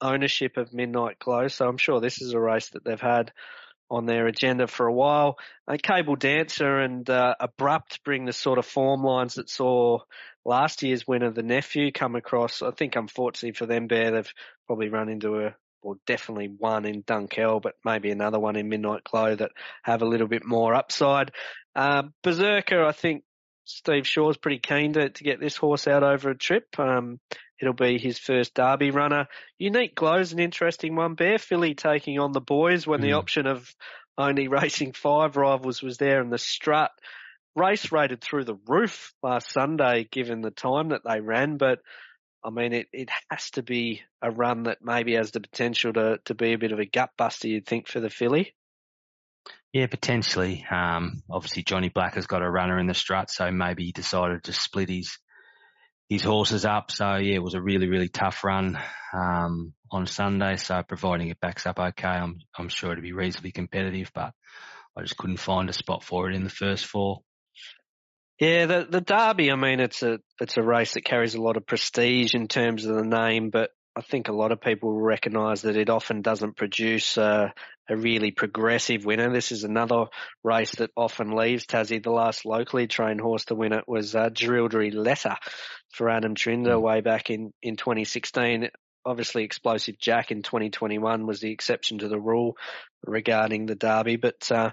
[0.00, 1.48] ownership of Midnight Glow.
[1.48, 3.32] So I'm sure this is a race that they've had
[3.90, 5.38] on their agenda for a while.
[5.68, 10.00] Uh, Cable Dancer and uh, Abrupt bring the sort of form lines that saw
[10.44, 12.62] last year's winner, the nephew, come across.
[12.62, 14.34] I think unfortunately for them, Bear, they've
[14.66, 19.04] probably run into a well, definitely one in Dunkeld, but maybe another one in Midnight
[19.04, 19.50] Glow that
[19.82, 21.30] have a little bit more upside.
[21.76, 23.22] Uh, Berserker, I think
[23.66, 26.66] Steve Shaw's pretty keen to, to get this horse out over a trip.
[26.78, 27.20] Um,
[27.60, 29.28] It'll be his first Derby runner.
[29.58, 31.14] Unique Glow's an interesting one.
[31.14, 33.04] Bear Filly taking on the boys when mm.
[33.04, 33.72] the option of
[34.18, 36.90] only racing five rivals was there in the strut.
[37.56, 41.78] Race rated through the roof last Sunday given the time that they ran, but
[42.44, 46.18] I mean, it, it has to be a run that maybe has the potential to,
[46.26, 48.54] to be a bit of a gut buster, you'd think, for the filly.
[49.72, 50.64] Yeah, potentially.
[50.70, 54.44] Um, obviously Johnny Black has got a runner in the strut, so maybe he decided
[54.44, 55.18] to split his
[56.14, 56.90] his horses up.
[56.90, 58.78] So yeah, it was a really, really tough run,
[59.12, 60.56] um, on Sunday.
[60.56, 64.32] So providing it backs up okay, I'm, I'm sure it'll be reasonably competitive, but
[64.96, 67.20] I just couldn't find a spot for it in the first four.
[68.40, 69.52] Yeah, the the Derby.
[69.52, 72.84] I mean, it's a it's a race that carries a lot of prestige in terms
[72.84, 76.56] of the name, but I think a lot of people recognise that it often doesn't
[76.56, 77.52] produce a
[77.96, 79.32] really progressive winner.
[79.32, 80.06] This is another
[80.42, 82.02] race that often leaves Tassie.
[82.02, 85.36] The last locally trained horse to win it was uh, Letter
[85.90, 86.82] for Adam Trinder hmm.
[86.82, 88.68] way back in, in 2016.
[89.06, 92.56] Obviously, Explosive Jack in 2021 was the exception to the rule
[93.06, 94.70] regarding the Derby, but uh,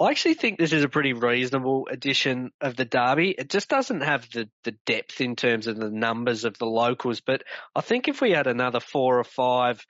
[0.00, 3.34] I actually think this is a pretty reasonable edition of the Derby.
[3.36, 7.20] It just doesn't have the, the depth in terms of the numbers of the locals,
[7.20, 7.42] but
[7.76, 9.84] I think if we had another four or five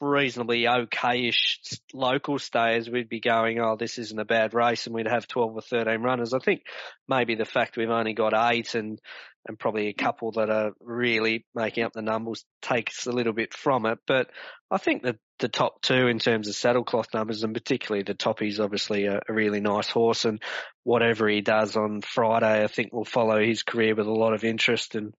[0.00, 1.58] reasonably okayish
[1.92, 5.56] local stayers, we'd be going, oh, this isn't a bad race, and we'd have 12
[5.56, 6.32] or 13 runners.
[6.32, 6.62] I think
[7.06, 8.98] maybe the fact we've only got eight and
[9.46, 13.52] and probably a couple that are really making up the numbers takes a little bit
[13.52, 13.98] from it.
[14.06, 14.30] But
[14.70, 18.60] I think that the top two in terms of saddlecloth numbers and particularly the toppy's
[18.60, 20.40] obviously a, a really nice horse and
[20.84, 24.44] whatever he does on Friday, I think will follow his career with a lot of
[24.44, 25.12] interest and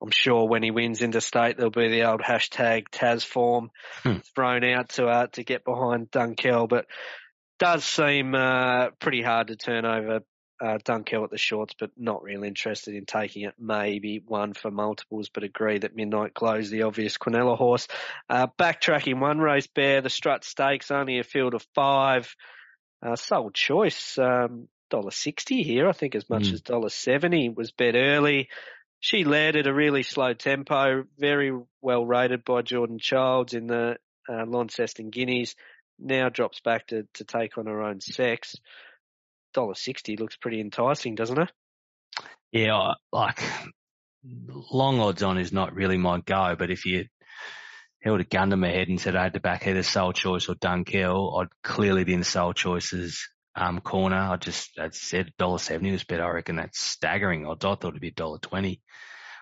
[0.00, 3.70] I'm sure when he wins interstate, there'll be the old hashtag Taz form
[4.02, 4.18] hmm.
[4.34, 6.86] thrown out to uh, to get behind Dunkeld, but
[7.58, 10.20] does seem uh, pretty hard to turn over
[10.64, 13.54] uh, Dunkeld at the shorts, but not really interested in taking it.
[13.58, 17.88] Maybe one for multiples, but agree that Midnight Glow the obvious Quinella horse.
[18.30, 22.34] Uh, backtracking one race bear, the Strut Stakes, only a field of five.
[23.02, 26.54] Uh, sole choice, um, $1.60 here, I think as much mm.
[26.54, 28.48] as $1.70 was bet early
[29.04, 31.52] she led at a really slow tempo, very
[31.82, 35.56] well rated by Jordan Childs in the uh, Launceston Guineas.
[35.98, 38.56] Now drops back to, to take on her own sex.
[39.54, 41.52] Dollar sixty looks pretty enticing, doesn't it?
[42.52, 43.42] Yeah, like
[44.70, 47.06] long odds on is not really my go, but if you
[48.02, 50.48] held a gun to my head and said I had to back either Sole Choice
[50.48, 53.26] or Dunkeld, I'd clearly be in Sole Choice's
[53.56, 54.16] um, corner.
[54.16, 56.24] I just, I said $1.70 was better.
[56.24, 57.46] I reckon that's staggering.
[57.46, 58.80] I thought it'd be $1.20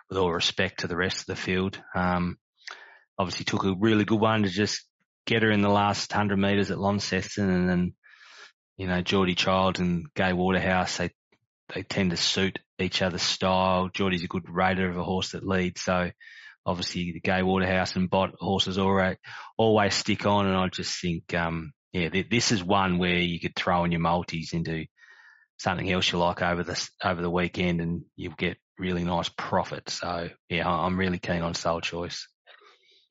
[0.08, 1.80] with all respect to the rest of the field.
[1.94, 2.38] Um,
[3.18, 4.84] obviously took a really good one to just
[5.26, 7.94] get her in the last hundred metres at Launceston and then,
[8.82, 11.10] you know, Geordie Child and Gai Waterhouse, they,
[11.72, 13.88] they tend to suit each other's style.
[13.94, 15.82] Geordie's a good raider of a horse that leads.
[15.82, 16.10] So
[16.66, 19.18] obviously the Gai Waterhouse and Bott horses always,
[19.56, 20.48] always stick on.
[20.48, 24.00] And I just think, um, yeah, this is one where you could throw in your
[24.00, 24.86] multis into
[25.58, 29.90] something else you like over the over the weekend, and you'll get really nice profit.
[29.90, 32.26] So yeah, I'm really keen on Sole Choice.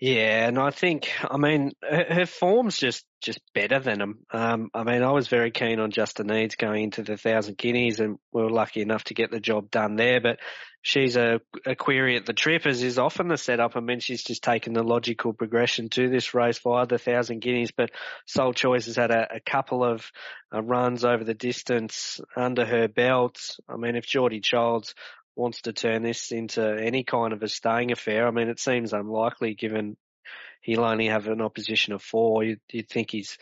[0.01, 4.25] Yeah, and I think, I mean, her, her form's just, just better than them.
[4.31, 7.99] Um, I mean, I was very keen on Justin Needs going into the thousand guineas
[7.99, 10.39] and we were lucky enough to get the job done there, but
[10.81, 13.75] she's a, a query at the trip as is often the setup.
[13.75, 17.69] I mean, she's just taken the logical progression to this race via the thousand guineas,
[17.69, 17.91] but
[18.25, 20.11] Sole Choice has had a, a couple of
[20.51, 23.39] uh, runs over the distance under her belt.
[23.69, 24.95] I mean, if Geordie Childs
[25.41, 28.27] wants to turn this into any kind of a staying affair.
[28.27, 29.97] I mean, it seems unlikely given
[30.61, 32.43] he'll only have an opposition of four.
[32.43, 33.37] You'd, you'd think he's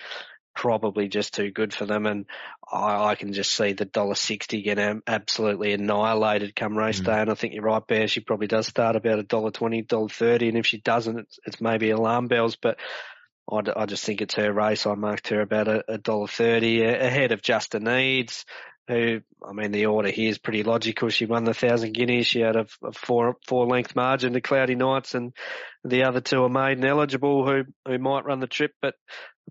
[0.56, 2.06] probably just too good for them.
[2.06, 2.26] And
[2.70, 7.06] I, I can just see the dollar sixty getting absolutely annihilated come race mm.
[7.06, 7.20] day.
[7.20, 8.08] And I think you're right, Bear.
[8.08, 11.40] She probably does start about a dollar twenty, dollar thirty, and if she doesn't, it's,
[11.46, 12.56] it's maybe alarm bells.
[12.56, 12.78] But
[13.52, 14.86] I, I just think it's her race.
[14.86, 18.46] I marked her about a dollar thirty ahead of Justin Needs
[18.90, 21.10] who, I mean, the order here is pretty logical.
[21.10, 22.26] She won the thousand guineas.
[22.26, 25.32] She had a, a four four length margin to Cloudy Nights, and
[25.84, 28.96] the other two are maiden eligible who who might run the trip, but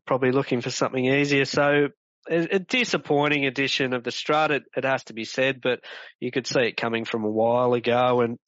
[0.07, 1.45] probably looking for something easier.
[1.45, 1.89] So
[2.29, 4.51] a, disappointing edition of the Strut.
[4.51, 5.81] It, it has to be said, but
[6.19, 8.23] you could see it coming from a while ago.
[8.23, 8.39] And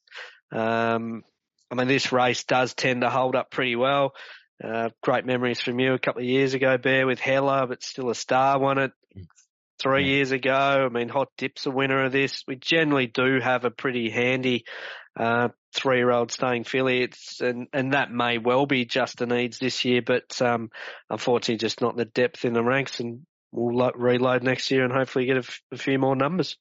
[0.53, 1.23] um,
[1.71, 4.13] I mean, this race does tend to hold up pretty well.
[4.63, 8.11] Uh, great memories from you a couple of years ago, Bear, with Hella, but still
[8.11, 8.93] a star won it
[9.81, 10.15] three yeah.
[10.17, 10.87] years ago.
[10.87, 12.45] I mean, Hot Dip's a winner of this.
[12.47, 14.65] We generally do have a pretty handy
[15.19, 20.41] uh, three-year-old staying affiliates, and and that may well be Justin Needs this year, but
[20.41, 20.71] um,
[21.09, 23.01] unfortunately, just not the depth in the ranks.
[23.01, 26.57] And we'll lo- reload next year and hopefully get a, f- a few more numbers.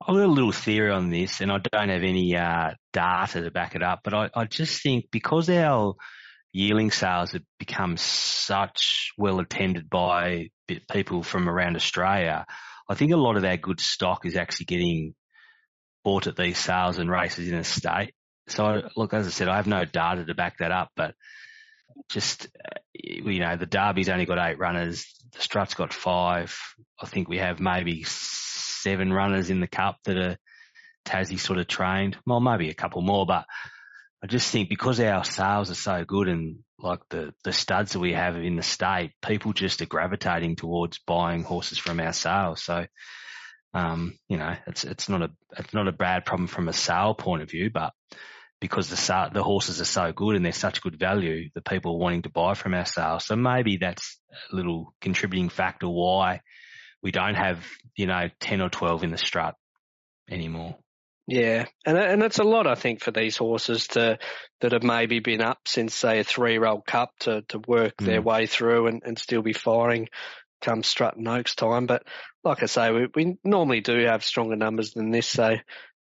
[0.00, 3.50] I've got a little theory on this, and I don't have any uh, data to
[3.50, 5.96] back it up, but I, I just think because our
[6.58, 10.48] yearling sales have become such well attended by
[10.90, 12.44] people from around Australia,
[12.88, 15.14] I think a lot of our good stock is actually getting
[16.02, 18.12] bought at these sales and races in a state.
[18.48, 21.14] So look, as I said, I have no data to back that up, but
[22.08, 25.06] just, uh, you know, the Derby's only got eight runners.
[25.34, 26.58] The Strut's got five.
[27.00, 30.36] I think we have maybe seven runners in the cup that are
[31.04, 32.16] Tassie sort of trained.
[32.26, 33.44] Well, maybe a couple more, but
[34.22, 38.00] I just think because our sales are so good and like the, the studs that
[38.00, 42.62] we have in the state, people just are gravitating towards buying horses from our sales.
[42.62, 42.86] So,
[43.74, 47.14] um, you know, it's, it's not a, it's not a bad problem from a sale
[47.14, 47.92] point of view, but
[48.60, 51.98] because the the horses are so good and they're such good value, the people are
[51.98, 53.24] wanting to buy from our sales.
[53.24, 54.18] So maybe that's
[54.52, 56.40] a little contributing factor why
[57.02, 57.64] we don't have,
[57.96, 59.54] you know, 10 or 12 in the strut
[60.28, 60.76] anymore.
[61.30, 64.18] Yeah, and and it's a lot, I think, for these horses to
[64.62, 68.06] that have maybe been up since say a three-year-old cup to to work mm.
[68.06, 70.08] their way through and, and still be firing
[70.62, 71.84] come Stratton Oaks time.
[71.84, 72.04] But
[72.44, 75.56] like I say, we, we normally do have stronger numbers than this, so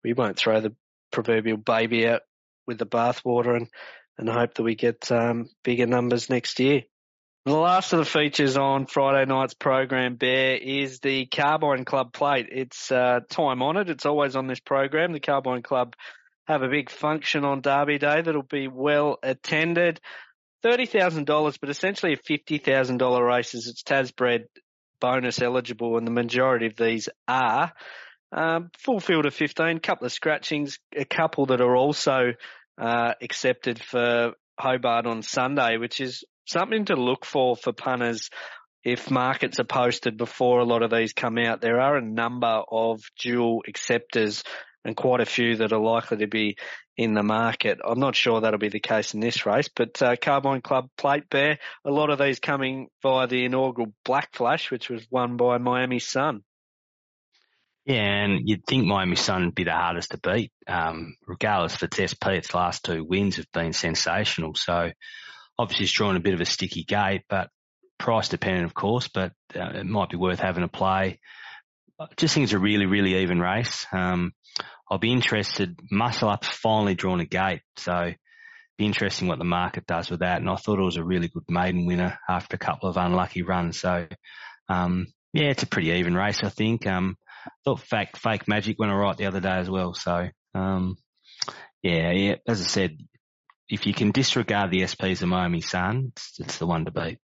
[0.04, 0.76] we won't throw the
[1.10, 2.24] proverbial baby out
[2.68, 3.70] with the bathwater and,
[4.18, 6.84] and hope that we get um, bigger numbers next year.
[7.46, 12.48] The last of the features on Friday night's program, Bear, is the Carbine Club plate.
[12.50, 13.90] It's uh, time honoured.
[13.90, 15.12] It's always on this program.
[15.12, 15.98] The Carbine Club
[16.48, 20.00] have a big function on Derby Day that'll be well attended.
[20.64, 23.68] $30,000, but essentially a $50,000 races.
[23.68, 24.46] It's Tasbred
[25.02, 27.74] bonus eligible, and the majority of these are.
[28.32, 32.36] Um, full field of 15, couple of scratchings, a couple that are also
[32.78, 38.30] uh, accepted for Hobart on Sunday, which is something to look for for punters
[38.84, 41.62] if markets are posted before a lot of these come out.
[41.62, 44.44] There are a number of dual acceptors
[44.86, 46.58] and quite a few that are likely to be
[46.98, 47.80] in the market.
[47.84, 51.30] I'm not sure that'll be the case in this race, but uh, Carbine Club Plate
[51.30, 55.58] Bear, a lot of these coming via the inaugural Black Flash, which was won by
[55.58, 56.44] Miami Sun.
[57.86, 60.52] Yeah, and you'd think Miami Sun would be the hardest to beat.
[60.68, 64.54] Um, regardless of its SP, its last two wins have been sensational.
[64.56, 64.92] So
[65.64, 67.50] obviously it's drawn a bit of a sticky gate, but
[67.98, 71.20] price dependent, of course, but uh, it might be worth having a play.
[72.00, 73.88] I just think it's a really, really even race.
[73.94, 74.34] Um,
[74.92, 75.80] I'll be interested.
[75.90, 78.12] Muscle Up's finally drawn a gate, so
[78.78, 80.42] be interesting what the market does with that.
[80.42, 83.44] And I thought it was a really good maiden winner after a couple of unlucky
[83.44, 83.80] runs.
[83.80, 84.08] So,
[84.68, 86.86] um, yeah, it's a pretty even race, I think.
[86.86, 87.16] Um,
[87.64, 89.94] thought fake, fake magic went all right the other day as well.
[89.94, 90.98] So, um,
[91.82, 92.98] yeah, yeah, as I said,
[93.70, 97.20] if you can disregard the SPs of Miami Sun, it's, it's the one to beat.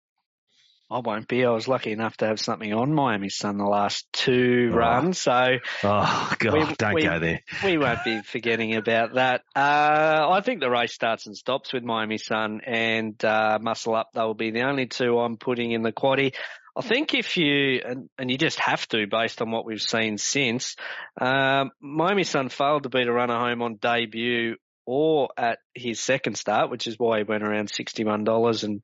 [0.90, 1.44] I won't be.
[1.44, 4.76] I was lucky enough to have something on Miami Sun the last two oh.
[4.76, 7.40] runs, so oh god, we, don't we, go there.
[7.64, 9.42] We won't be forgetting about that.
[9.56, 14.10] Uh, I think the race starts and stops with Miami Sun and uh, Muscle Up.
[14.14, 16.34] They will be the only two I'm putting in the quaddy.
[16.76, 20.18] I think if you and, and you just have to based on what we've seen
[20.18, 20.76] since
[21.20, 24.56] um, Miami Sun failed to beat a runner home on debut
[24.86, 28.82] or at his second start, which is why he went around $61 and,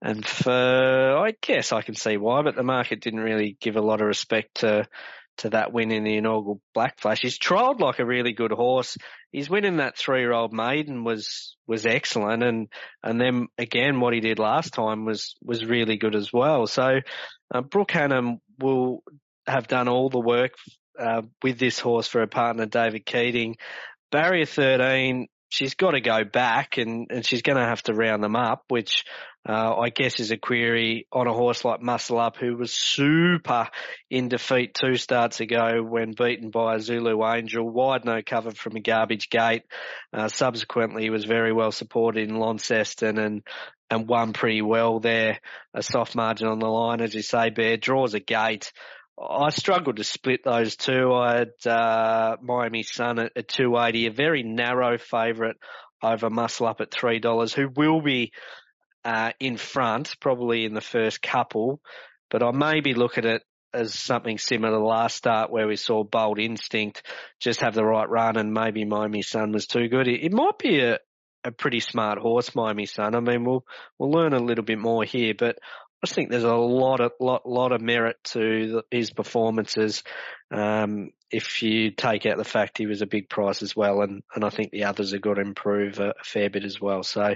[0.00, 3.82] and for, I guess I can see why, but the market didn't really give a
[3.82, 4.86] lot of respect to,
[5.38, 7.20] to that win in the inaugural Black Flash.
[7.20, 8.96] He's trialled like a really good horse.
[9.32, 12.68] His win in that three-year-old maiden was was excellent, and
[13.02, 16.66] and then again, what he did last time was was really good as well.
[16.66, 17.00] So,
[17.54, 19.02] uh, Brooke Hannam will
[19.46, 20.52] have done all the work
[20.98, 23.56] uh, with this horse for her partner David Keating.
[24.10, 28.22] Barrier 13 she's got to go back and, and she's going to have to round
[28.22, 29.04] them up, which
[29.48, 33.68] uh, I guess is a query on a horse like Muscle Up, who was super
[34.10, 38.76] in defeat two starts ago when beaten by a Zulu Angel, wide no cover from
[38.76, 39.62] a garbage gate.
[40.12, 43.42] Uh, subsequently, he was very well supported in Launceston and
[43.90, 45.40] and won pretty well there.
[45.72, 48.70] A soft margin on the line, as you say, Bear draws a gate.
[49.20, 51.12] I struggled to split those two.
[51.12, 55.56] I had uh, Miami Sun at, at 280, a very narrow favourite
[56.02, 58.32] over Muscle Up at three dollars, who will be
[59.04, 61.80] uh, in front probably in the first couple,
[62.30, 63.42] but I maybe look at it
[63.72, 67.02] as something similar to the last start where we saw Bold Instinct
[67.38, 70.08] just have the right run and maybe Miami Sun was too good.
[70.08, 70.98] It, it might be a,
[71.44, 73.14] a pretty smart horse, Miami Sun.
[73.14, 73.64] I mean, we'll
[73.98, 75.58] we'll learn a little bit more here, but
[76.04, 80.02] just think there's a lot of lot lot of merit to his performances.
[80.50, 84.22] Um, if you take out the fact he was a big price as well, and,
[84.34, 87.02] and I think the others have got to improve a, a fair bit as well.
[87.02, 87.34] So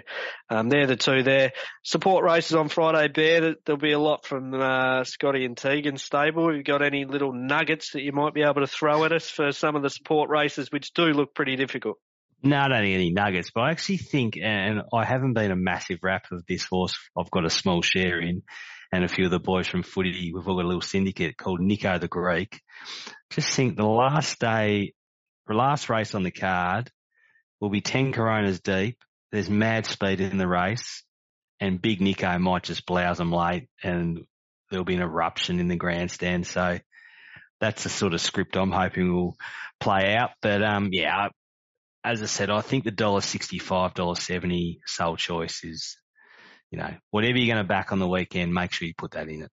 [0.48, 1.52] um, they're the two there.
[1.82, 3.54] Support races on Friday, Bear.
[3.66, 6.48] There'll be a lot from uh, Scotty and Tegan stable.
[6.48, 9.28] Have you got any little nuggets that you might be able to throw at us
[9.28, 11.98] for some of the support races, which do look pretty difficult?
[12.42, 15.56] No, I don't think any nuggets, but I actually think, and I haven't been a
[15.56, 16.94] massive rap of this horse.
[17.16, 18.42] I've got a small share in,
[18.92, 20.32] and a few of the boys from footy.
[20.34, 22.60] We've all got a little syndicate called Nico the Greek.
[23.30, 24.92] Just think the last day,
[25.46, 26.90] the last race on the card
[27.60, 28.98] will be 10 coronas deep.
[29.30, 31.04] There's mad speed in the race
[31.58, 34.26] and big Nico might just blouse them late and
[34.70, 36.46] there'll be an eruption in the grandstand.
[36.46, 36.78] So
[37.60, 39.36] that's the sort of script I'm hoping will
[39.80, 40.30] play out.
[40.42, 41.28] But, um, yeah,
[42.04, 45.96] as I said, I think the dollar sixty-five, dollar seventy sole choice is,
[46.70, 49.28] you know, whatever you're going to back on the weekend, make sure you put that
[49.28, 49.50] in it.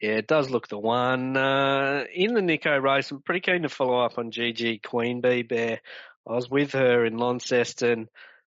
[0.00, 1.36] Yeah, it does look the one.
[1.36, 5.42] Uh, in the Nico race, I'm pretty keen to follow up on GG Queen Bee
[5.42, 5.80] Bear.
[6.28, 8.08] I was with her in Launceston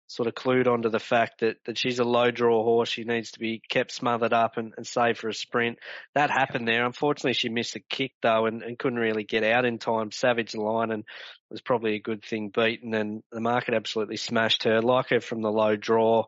[0.09, 2.89] sort of clued onto the fact that, that she's a low draw horse.
[2.89, 5.79] She needs to be kept smothered up and, and saved for a sprint.
[6.15, 6.87] That happened there.
[6.87, 10.11] Unfortunately, she missed a kick though and, and couldn't really get out in time.
[10.11, 11.05] Savage line and
[11.51, 14.81] was probably a good thing beaten and the market absolutely smashed her.
[14.83, 16.25] Like her from the low draw.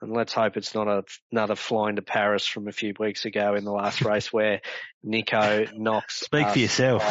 [0.00, 3.54] And let's hope it's not a, another flying to Paris from a few weeks ago
[3.54, 4.60] in the last race where
[5.02, 6.20] Nico knocks.
[6.20, 7.02] Speak for yourself.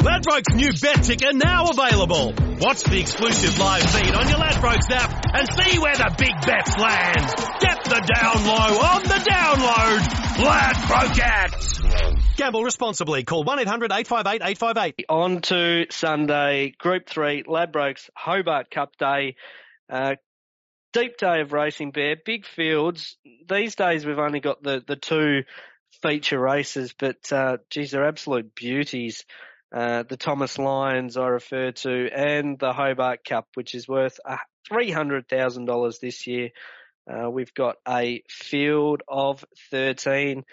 [0.00, 2.34] Ladbrokes new bet ticker now available.
[2.60, 6.78] Watch the exclusive live feed on your Ladbrokes app and see where the big bets
[6.78, 7.34] land.
[7.60, 10.24] Get the down low on the download.
[10.44, 12.24] Ladbrokes.
[12.36, 13.22] Gamble responsibly.
[13.24, 15.04] Call 1-800-858-858.
[15.08, 19.36] On to Sunday, Group 3, Ladbrokes Hobart Cup Day.
[19.88, 20.16] Uh,
[20.94, 23.16] deep day of racing bear, big fields.
[23.48, 25.42] These days we've only got the, the two
[26.00, 29.24] feature races, but uh, geez, they're absolute beauties.
[29.74, 34.20] Uh, the Thomas Lyons I referred to, and the Hobart Cup, which is worth
[34.68, 36.50] three hundred thousand dollars this year.
[37.10, 40.44] Uh, we've got a field of thirteen.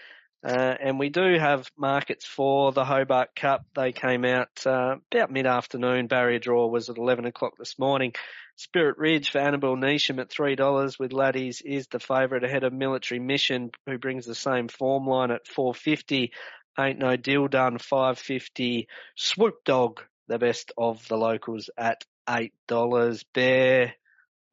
[0.44, 3.64] Uh, and we do have markets for the Hobart Cup.
[3.76, 6.08] They came out uh, about mid-afternoon.
[6.08, 8.14] Barrier draw was at 11 o'clock this morning.
[8.56, 13.20] Spirit Ridge for Annabel Neasham at $3 with Laddies is the favourite ahead of Military
[13.20, 16.32] Mission, who brings the same form line at 450.
[16.80, 18.88] Ain't No Deal Done 550.
[19.16, 23.24] Swoop Dog, the best of the locals at $8.
[23.34, 23.94] Bear,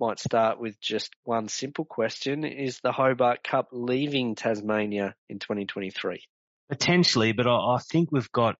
[0.00, 2.44] might start with just one simple question.
[2.44, 6.22] Is the Hobart Cup leaving Tasmania in 2023?
[6.68, 8.56] Potentially, but I, I think we've got,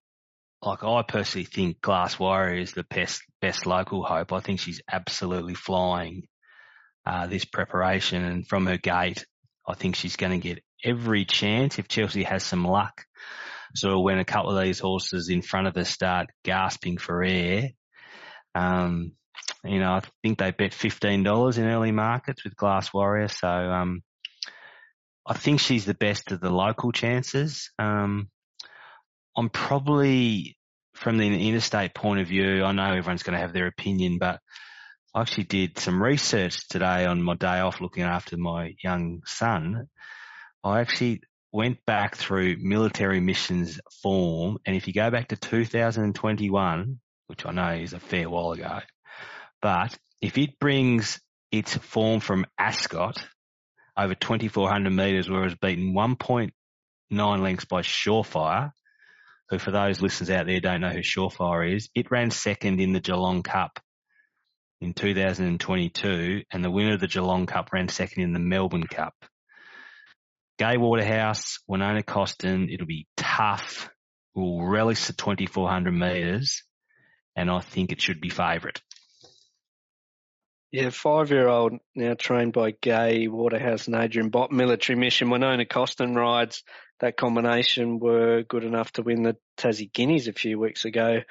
[0.61, 4.33] like I personally think Glass Warrior is the best, best local hope.
[4.33, 6.23] I think she's absolutely flying,
[7.05, 9.25] uh, this preparation and from her gate,
[9.67, 13.05] I think she's going to get every chance if Chelsea has some luck.
[13.75, 17.69] So when a couple of these horses in front of her start gasping for air,
[18.55, 19.13] um,
[19.63, 23.27] you know, I think they bet fifteen dollars in early markets with Glass Warrior.
[23.27, 24.01] So um,
[25.25, 27.69] I think she's the best of the local chances.
[27.77, 28.29] Um,
[29.39, 30.57] I'm probably
[30.95, 32.65] from the interstate point of view.
[32.65, 34.41] I know everyone's going to have their opinion, but
[35.15, 39.87] I actually did some research today on my day off looking after my young son.
[40.61, 41.21] I actually
[41.53, 47.51] went back through military missions form, and if you go back to 2021, which I
[47.51, 48.79] know is a fair while ago,
[49.61, 53.25] but if it brings its form from Ascot
[53.95, 58.73] over 2,400 metres where it was beaten 1.9 lengths by Surefire,
[59.49, 62.93] who for those listeners out there don't know who Surefire is, it ran second in
[62.93, 63.79] the Geelong Cup
[64.81, 69.13] in 2022 and the winner of the Geelong Cup ran second in the Melbourne Cup.
[70.57, 73.89] Gai Waterhouse, Winona Costin, it'll be tough.
[74.35, 76.63] We'll relish the 2,400 metres
[77.35, 78.81] and I think it should be favourite.
[80.71, 85.31] Yeah, five-year-old now trained by Gay Waterhouse and Adrian Bott military mission.
[85.31, 86.63] Winona Costin rides
[86.99, 91.21] that combination were good enough to win the Tassie Guineas a few weeks ago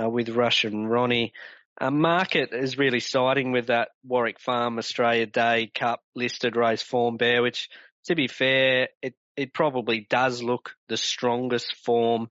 [0.00, 1.32] uh, with and Ronnie.
[1.80, 7.16] Uh, market is really siding with that Warwick Farm Australia Day Cup listed race form
[7.16, 7.68] bear, which
[8.06, 12.28] to be fair, it, it probably does look the strongest form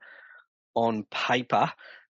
[0.76, 1.72] on paper.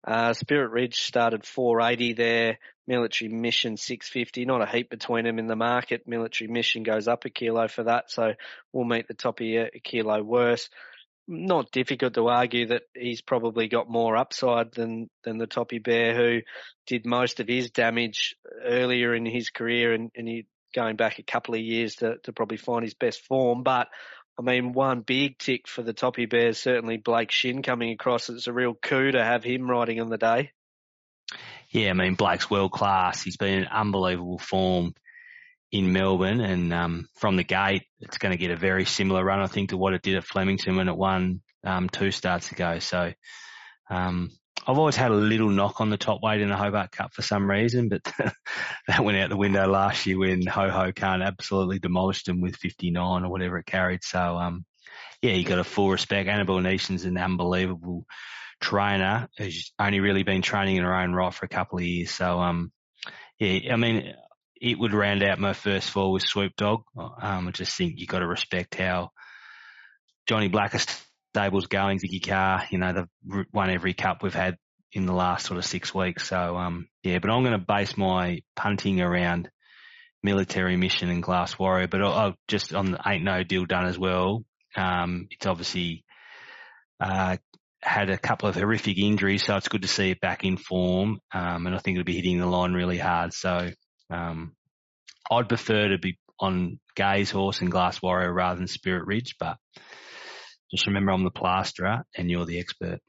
[0.06, 2.60] Uh, Spirit Ridge started 480 there.
[2.88, 4.46] Military Mission 650.
[4.46, 6.08] Not a heap between them in the market.
[6.08, 8.34] Military Mission goes up a kilo for that, so
[8.74, 10.70] we'll meet the top a kilo worse.
[11.26, 16.14] Not difficult to argue that he's probably got more upside than than the Toppy Bear,
[16.14, 16.42] who
[16.86, 18.36] did most of his damage
[18.66, 20.46] earlier in his career, and, and he
[20.76, 23.64] going back a couple of years to to probably find his best form.
[23.64, 23.88] But
[24.38, 28.30] I mean, one big tick for the Toppy Bears, certainly Blake Shinn coming across.
[28.30, 30.52] It's a real coup to have him riding on the day.
[31.70, 33.22] Yeah, I mean, Blake's world class.
[33.22, 34.94] He's been in unbelievable form
[35.72, 39.40] in Melbourne and um, from the gate, it's going to get a very similar run,
[39.40, 42.78] I think, to what it did at Flemington when it won um, two starts ago.
[42.78, 43.12] So
[43.90, 44.32] um,
[44.66, 47.22] I've always had a little knock on the top weight in the Hobart Cup for
[47.22, 48.02] some reason, but
[48.88, 52.56] that went out the window last year when Ho Ho Khan absolutely demolished him with
[52.56, 54.04] 59 or whatever it carried.
[54.04, 54.66] So, um,
[55.22, 56.30] yeah, you got a full respect.
[56.30, 58.06] Annabel Neasham's an unbelievable
[58.62, 62.12] trainer who's only really been training in her own right for a couple of years.
[62.12, 62.72] So, um,
[63.40, 64.14] yeah, I mean,
[64.62, 66.84] it would round out my first four with Swoop Dog.
[66.98, 69.12] Um, I just think you got to respect how
[70.26, 74.56] Johnny Blackest stable's going, Siggy Carr, you know, they've won every cup we've had
[74.92, 76.28] in the last sort of six weeks.
[76.30, 79.50] So, um, yeah, but I'm going to base my punting around
[80.22, 83.86] military mission and glass warrior, but I'll, I'll just on the ain't no deal done
[83.86, 84.44] as well.
[84.76, 86.04] Um, it's obviously,
[87.00, 87.38] uh,
[87.82, 91.20] had a couple of horrific injuries, so it's good to see it back in form.
[91.34, 93.34] Um, and I think it'll be hitting the line really hard.
[93.34, 93.72] So,
[94.12, 94.54] um,
[95.32, 99.58] I'd prefer to be on Gai's horse and Glass Warrior rather than Spirit Ridge, but
[100.74, 103.00] just remember I'm the plasterer and you're the expert.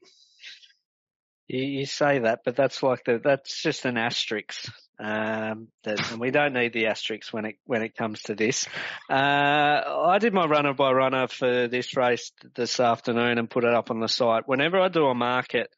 [1.47, 4.67] You, say that, but that's like the, that's just an asterisk.
[4.97, 8.67] Um, that, and we don't need the asterisks when it when it comes to this.
[9.09, 13.73] Uh, I did my runner by runner for this race this afternoon and put it
[13.73, 14.47] up on the site.
[14.47, 15.69] Whenever I do a market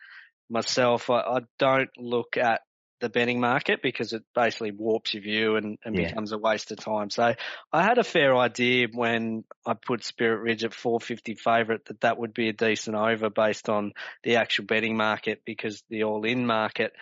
[0.50, 2.62] myself, I, I don't look at
[3.00, 6.08] the betting market because it basically warps your view and, and yeah.
[6.08, 7.10] becomes a waste of time.
[7.10, 7.34] So
[7.72, 12.18] I had a fair idea when I put Spirit Ridge at 450 favourite that that
[12.18, 13.94] would be a decent over based on
[14.24, 16.94] the actual betting market because the all-in market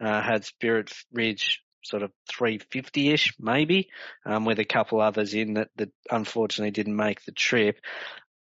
[0.00, 3.88] uh, had Spirit Ridge sort of 350-ish maybe,
[4.24, 7.78] um, with a couple others in that, that unfortunately didn't make the trip.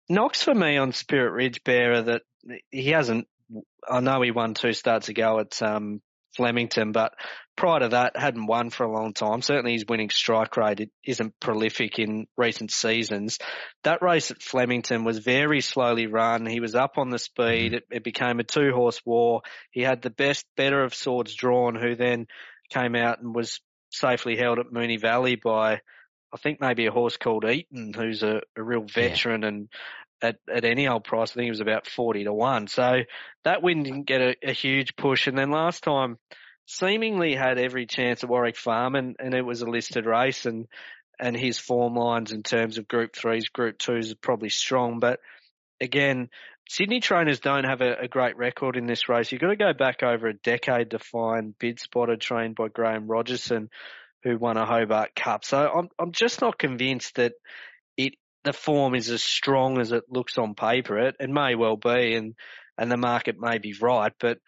[0.10, 2.22] Knocks for me on Spirit Ridge Bearer that
[2.72, 3.28] he hasn't
[3.88, 6.02] I know he won two starts ago at um,
[6.36, 7.14] Flemington, but
[7.56, 9.42] prior to that, hadn't won for a long time.
[9.42, 13.40] Certainly his winning strike rate isn't prolific in recent seasons.
[13.84, 16.46] That race at Flemington was very slowly run.
[16.46, 17.74] He was up on the speed.
[17.74, 17.76] Mm-hmm.
[17.76, 19.42] It, it became a two horse war.
[19.72, 22.28] He had the best, better of swords drawn, who then
[22.70, 23.60] came out and was
[23.92, 25.82] safely held at Moonee Valley by,
[26.34, 29.48] I think maybe a horse called Eaton, who's a, a real veteran yeah.
[29.50, 29.70] and
[30.24, 31.32] at, at any old price.
[31.32, 32.68] I think it was about 40 to 1.
[32.68, 33.02] So
[33.44, 35.28] that win didn't get a, a huge push.
[35.28, 36.18] And then last time
[36.66, 40.68] seemingly had every chance at Warwick Farm and, and it was a listed race and,
[41.20, 45.00] and his form lines in terms of group threes, group twos are probably strong.
[45.00, 45.20] But
[45.82, 46.30] again,
[46.70, 49.32] Sydney trainers don't have a, a, great record in this race.
[49.32, 53.08] You've got to go back over a decade to find bid spotter trained by Graeme
[53.08, 53.70] Rogerson,
[54.24, 55.44] who won a Hobart Cup.
[55.44, 57.34] So I'm I'm just not convinced that
[57.98, 58.14] it
[58.44, 60.98] the form is as strong as it looks on paper.
[61.00, 62.36] It, it may well be, and
[62.78, 64.40] and the market may be right, but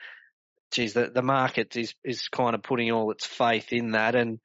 [0.71, 4.39] geez, the, the market is is kind of putting all its faith in that, and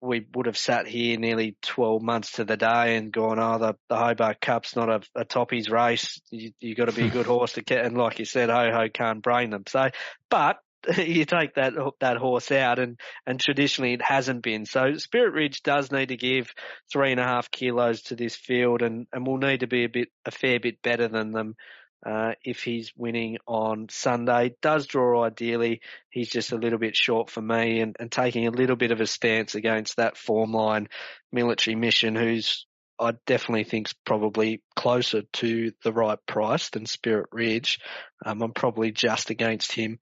[0.00, 3.74] we would have sat here nearly 12 months to the day and gone, oh, the,
[3.90, 6.20] the Hobart Cup's not a, a toppies race.
[6.30, 8.70] You, you got to be a good horse to get, and like you said, ho
[8.72, 9.64] ho can't brain them.
[9.68, 9.90] So,
[10.30, 10.58] but
[10.96, 14.64] you take that that horse out, and and traditionally it hasn't been.
[14.66, 16.52] So Spirit Ridge does need to give
[16.92, 19.88] three and a half kilos to this field, and and will need to be a
[19.88, 21.56] bit a fair bit better than them.
[22.04, 25.82] Uh, if he's winning on Sunday, does draw ideally.
[26.08, 29.02] He's just a little bit short for me and, and taking a little bit of
[29.02, 30.88] a stance against that form line
[31.30, 32.64] military mission who's
[32.98, 37.80] I definitely think's probably closer to the right price than Spirit Ridge.
[38.24, 39.98] Um, I'm probably just against him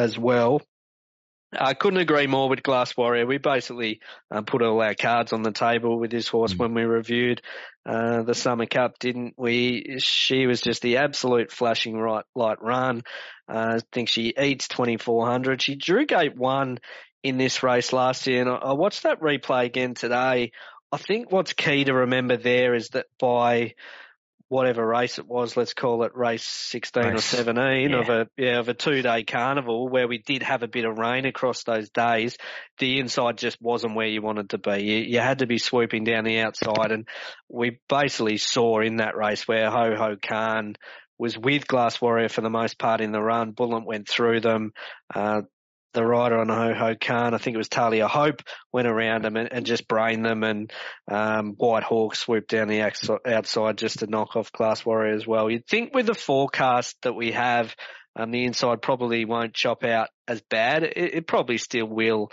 [0.00, 0.62] as well.
[1.52, 3.26] I couldn't agree more with Glass Warrior.
[3.26, 6.58] We basically uh, put all our cards on the table with this horse mm.
[6.58, 7.42] when we reviewed
[7.84, 9.96] uh, the Summer Cup, didn't we?
[9.98, 13.02] She was just the absolute flashing right light run.
[13.48, 15.60] Uh, I think she eats 2400.
[15.60, 16.78] She drew gate one
[17.24, 20.52] in this race last year, and I, I watched that replay again today.
[20.92, 23.74] I think what's key to remember there is that by
[24.50, 27.98] whatever race it was, let's call it race 16 race, or 17 yeah.
[27.98, 30.98] of a, yeah, of a two day carnival where we did have a bit of
[30.98, 32.36] rain across those days.
[32.78, 34.82] The inside just wasn't where you wanted to be.
[34.82, 37.06] You, you had to be swooping down the outside and
[37.48, 40.74] we basically saw in that race where Ho Ho Khan
[41.16, 43.52] was with Glass Warrior for the most part in the run.
[43.52, 44.72] Bullet went through them.
[45.14, 45.42] Uh,
[45.92, 49.36] the rider on Ho Ho Khan, I think it was Talia Hope, went around them
[49.36, 50.72] and, and just brained them and
[51.10, 52.82] um, White Hawk swooped down the
[53.26, 55.50] outside just to knock off Glass Warrior as well.
[55.50, 57.74] You'd think with the forecast that we have,
[58.16, 60.82] um, the inside probably won't chop out as bad.
[60.84, 62.30] It, it probably still will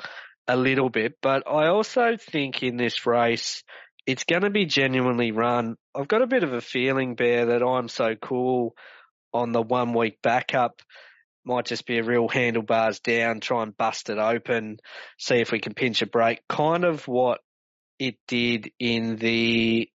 [0.47, 3.63] a little bit, but I also think in this race,
[4.05, 5.75] it's going to be genuinely run.
[5.93, 8.73] I've got a bit of a feeling, Bear, that I'm so cool
[9.33, 10.81] on the one week backup
[11.47, 14.77] might just be a real handlebars down, try and bust it open,
[15.17, 16.47] see if we can pinch a break.
[16.47, 17.39] Kind of what
[17.99, 19.89] it did in the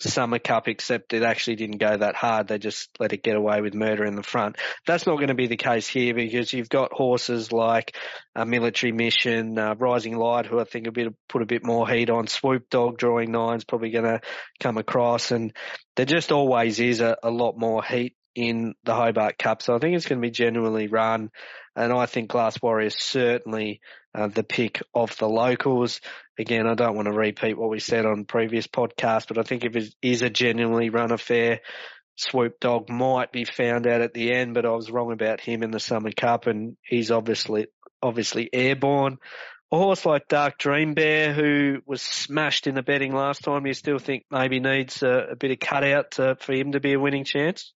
[0.00, 2.48] Summer Cup, except it actually didn't go that hard.
[2.48, 4.56] They just let it get away with murder in the front.
[4.86, 7.96] That's not going to be the case here because you've got horses like
[8.34, 11.88] a Military Mission, uh, Rising Light, who I think a bit put a bit more
[11.88, 12.26] heat on.
[12.26, 14.20] Swoop Dog drawing nines probably going to
[14.60, 15.52] come across, and
[15.96, 19.62] there just always is a, a lot more heat in the Hobart Cup.
[19.62, 21.30] So I think it's going to be genuinely run.
[21.76, 23.80] And I think Glass Warrior is certainly
[24.14, 26.00] uh, the pick of the locals.
[26.38, 29.64] Again, I don't want to repeat what we said on previous podcasts, but I think
[29.64, 31.60] if it is a genuinely run affair,
[32.16, 35.64] Swoop Dog might be found out at the end, but I was wrong about him
[35.64, 37.66] in the Summer Cup and he's obviously,
[38.00, 39.18] obviously airborne.
[39.72, 43.74] A horse like Dark Dream Bear, who was smashed in the betting last time, you
[43.74, 47.00] still think maybe needs a, a bit of cutout to, for him to be a
[47.00, 47.73] winning chance?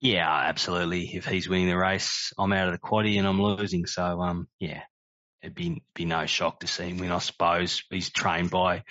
[0.00, 1.14] Yeah, absolutely.
[1.14, 3.86] If he's winning the race, I'm out of the quaddy and I'm losing.
[3.86, 4.80] So, um, yeah,
[5.42, 7.12] it'd be be no shock to see him win.
[7.12, 8.84] I suppose he's trained by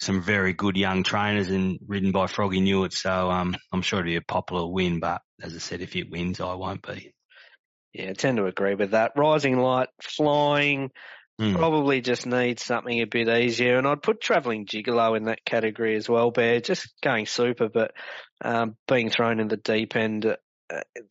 [0.00, 2.92] some very good young trainers and ridden by Froggy Newitt.
[2.92, 4.98] So, um, I'm sure it'd be a popular win.
[4.98, 7.14] But as I said, if it wins, I won't be.
[7.92, 9.12] Yeah, I tend to agree with that.
[9.16, 10.90] Rising Light, flying.
[11.40, 11.56] Mm.
[11.56, 15.96] Probably just needs something a bit easier, and I'd put travelling gigolo in that category
[15.96, 16.30] as well.
[16.30, 17.92] Bear just going super, but
[18.42, 20.36] um, being thrown in the deep end uh,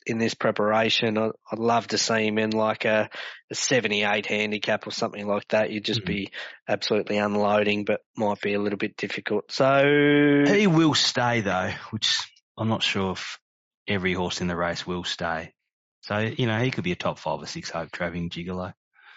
[0.05, 3.09] in this preparation, I, would love to see him in like a,
[3.49, 5.71] a 78 handicap or something like that.
[5.71, 6.07] You'd just mm.
[6.07, 6.31] be
[6.67, 9.51] absolutely unloading, but might be a little bit difficult.
[9.51, 12.19] So he will stay though, which
[12.57, 13.39] I'm not sure if
[13.87, 15.53] every horse in the race will stay.
[16.03, 18.73] So you know he could be a top five or six hope travelling gigolo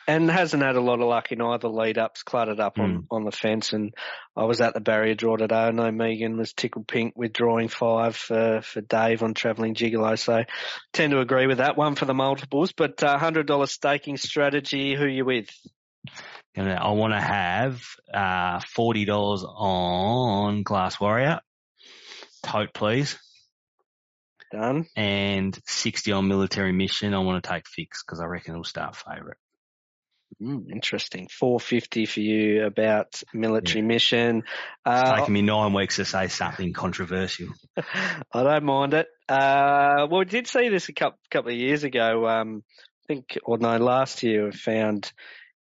[0.06, 3.06] and hasn't had a lot of luck in either lead ups, cluttered up on, mm.
[3.10, 3.72] on the fence.
[3.72, 3.94] And
[4.36, 5.54] I was at the barrier draw today.
[5.54, 10.18] I know Megan was tickled pink with drawing five for, for Dave on travelling gigolo.
[10.18, 10.44] So
[10.92, 14.94] tend to agree with that one for the multiples, but uh, $100 staking strategy.
[14.94, 15.48] Who are you with?
[16.56, 17.82] I want to have,
[18.12, 21.40] uh, $40 on Glass Warrior.
[22.44, 23.18] Tote, please.
[24.52, 24.86] Done.
[24.94, 27.12] And 60 on military mission.
[27.14, 29.38] I want to take fix because I reckon it'll start favourite.
[30.42, 31.28] Mm, interesting.
[31.28, 33.86] 450 for you about military yeah.
[33.86, 34.38] mission.
[34.38, 34.46] It's
[34.84, 37.48] uh, taken me nine weeks to say something controversial.
[37.76, 39.06] I don't mind it.
[39.28, 42.26] Uh, well, we did see this a couple, couple of years ago.
[42.26, 42.62] Um,
[43.04, 45.12] I think, or no, last year we found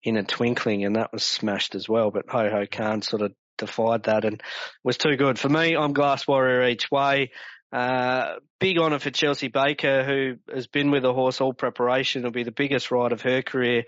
[0.03, 2.11] in a twinkling and that was smashed as well.
[2.11, 4.43] But Ho Ho Khan sort of defied that and
[4.83, 5.77] was too good for me.
[5.77, 7.31] I'm Glass Warrior each way.
[7.71, 12.21] Uh, big honour for Chelsea Baker, who has been with the horse all preparation.
[12.21, 13.85] It'll be the biggest ride of her career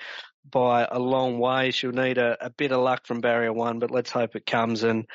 [0.49, 1.71] by a long way.
[1.71, 4.83] She'll need a, a bit of luck from barrier one, but let's hope it comes.
[4.83, 5.07] And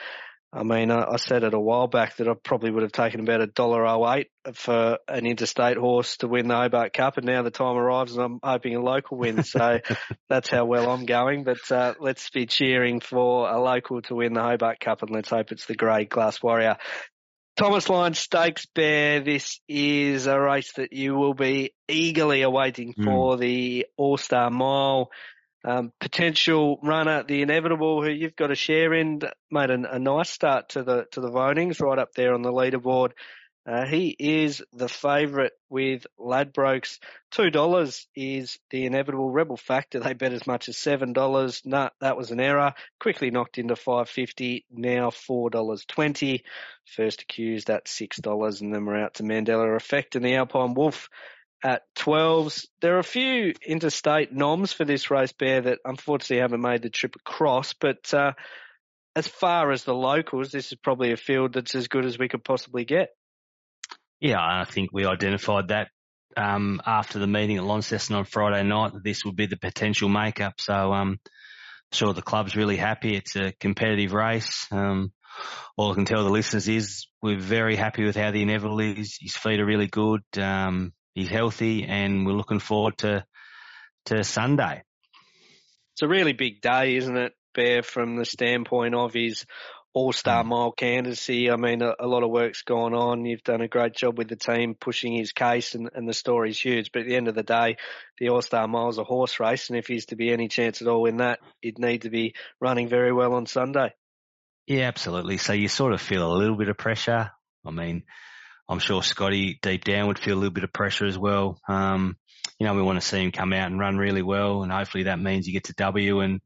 [0.56, 3.20] I mean, I, I said it a while back that I probably would have taken
[3.20, 7.26] about a dollar oh eight for an interstate horse to win the Hobart Cup, and
[7.26, 9.44] now the time arrives, and I'm hoping a local win.
[9.44, 9.80] So
[10.30, 11.44] that's how well I'm going.
[11.44, 15.30] But uh, let's be cheering for a local to win the Hobart Cup, and let's
[15.30, 16.78] hope it's the Grey Glass Warrior.
[17.56, 23.06] Thomas Lyons Stakes Bear, this is a race that you will be eagerly awaiting mm.
[23.06, 25.10] for the All-Star Mile.
[25.64, 30.30] Um, potential runner, the inevitable, who you've got a share in, made a, a nice
[30.30, 33.12] start to the to the votings, right up there on the leaderboard.
[33.68, 37.00] Uh, he is the favourite with Ladbrokes.
[37.32, 40.00] Two dollars is the inevitable Rebel Factor.
[40.00, 41.64] They bet as much as seven dollars.
[41.66, 42.74] Nah, that was an error.
[43.00, 44.66] Quickly knocked into five fifty.
[44.70, 46.44] Now four dollars twenty.
[46.96, 50.76] First accused at six dollars, and then we're out to Mandela Effect and the Alpine
[50.76, 51.10] Wolf
[51.64, 52.68] at twelves.
[52.82, 56.90] There are a few interstate noms for this race, Bear, that unfortunately haven't made the
[56.90, 58.14] trip across, but.
[58.14, 58.34] Uh,
[59.18, 62.28] as far as the locals, this is probably a field that's as good as we
[62.28, 63.12] could possibly get.
[64.20, 65.90] Yeah, I think we identified that
[66.38, 70.10] um, after the meeting at Launceston on Friday night that this would be the potential
[70.10, 70.56] makeup.
[70.60, 71.20] So um,
[71.92, 73.16] sure the club's really happy.
[73.16, 74.68] It's a competitive race.
[74.72, 75.12] Um,
[75.78, 79.18] all I can tell the listeners is we're very happy with how the inevitable is.
[79.20, 80.22] His feet are really good.
[80.38, 83.26] Um, he's healthy, and we're looking forward to
[84.06, 84.84] to Sunday.
[85.94, 89.46] It's a really big day, isn't it, Bear, from the standpoint of his
[89.96, 90.48] all-star mm.
[90.48, 91.50] mile candidacy.
[91.50, 93.26] I mean, a, a, lot of work's gone on.
[93.26, 96.60] You've done a great job with the team pushing his case and, and the story's
[96.60, 96.92] huge.
[96.92, 97.78] But at the end of the day,
[98.20, 99.70] the all-star mile's a horse race.
[99.70, 102.36] And if he's to be any chance at all in that, he'd need to be
[102.60, 103.94] running very well on Sunday.
[104.68, 105.38] Yeah, absolutely.
[105.38, 107.32] So you sort of feel a little bit of pressure.
[107.66, 108.04] I mean,
[108.68, 111.58] I'm sure Scotty deep down would feel a little bit of pressure as well.
[111.70, 112.18] Um,
[112.60, 115.06] you know, we want to see him come out and run really well and hopefully
[115.06, 116.42] that means you get to W and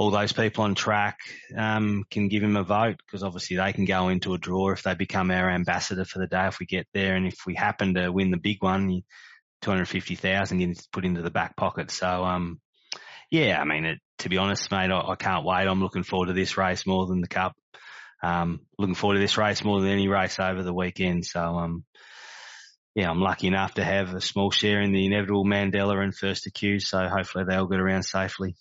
[0.00, 1.18] all those people on track
[1.54, 4.82] um, can give him a vote because obviously they can go into a draw if
[4.82, 7.16] they become our ambassador for the day if we get there.
[7.16, 9.02] And if we happen to win the big one,
[9.60, 11.90] 250,000 gets put into the back pocket.
[11.90, 12.62] So, um,
[13.30, 15.68] yeah, I mean, it, to be honest, mate, I, I, can't wait.
[15.68, 17.54] I'm looking forward to this race more than the cup.
[18.22, 21.26] Um, looking forward to this race more than any race over the weekend.
[21.26, 21.84] So, um,
[22.94, 26.46] yeah, I'm lucky enough to have a small share in the inevitable Mandela and first
[26.46, 26.86] accused.
[26.86, 28.56] So hopefully they'll get around safely.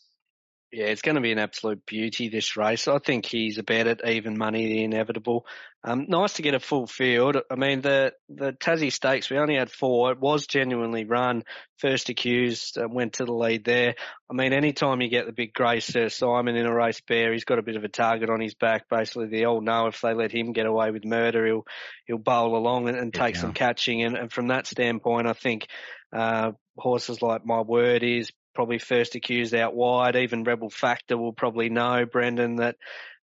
[0.72, 2.88] Yeah, it's going to be an absolute beauty this race.
[2.88, 5.48] I think he's about it, even money, the inevitable.
[5.84, 7.38] Um, nice to get a full field.
[7.50, 10.12] I mean, the the Tassie Stakes, we only had four.
[10.12, 11.44] It was genuinely run.
[11.78, 13.96] First accused uh, went to the lead there.
[14.30, 17.46] I mean, anytime you get the big grey Sir Simon in a race bear, he's
[17.46, 18.90] got a bit of a target on his back.
[18.90, 21.66] Basically, they all know if they let him get away with murder, he'll
[22.06, 23.42] he'll bowl along and, and take yeah.
[23.42, 24.04] some catching.
[24.04, 25.66] And, and from that standpoint, I think
[26.14, 30.16] uh, horses like My Word is probably first accused out wide.
[30.16, 32.76] Even Rebel Factor will probably know, Brendon, that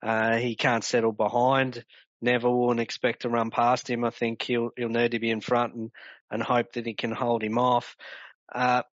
[0.01, 1.83] uh, he can't settle behind.
[2.21, 4.03] Neville and expect to run past him.
[4.03, 5.91] I think he'll he'll need to be in front and,
[6.31, 7.95] and hope that he can hold him off.
[8.53, 8.83] Uh,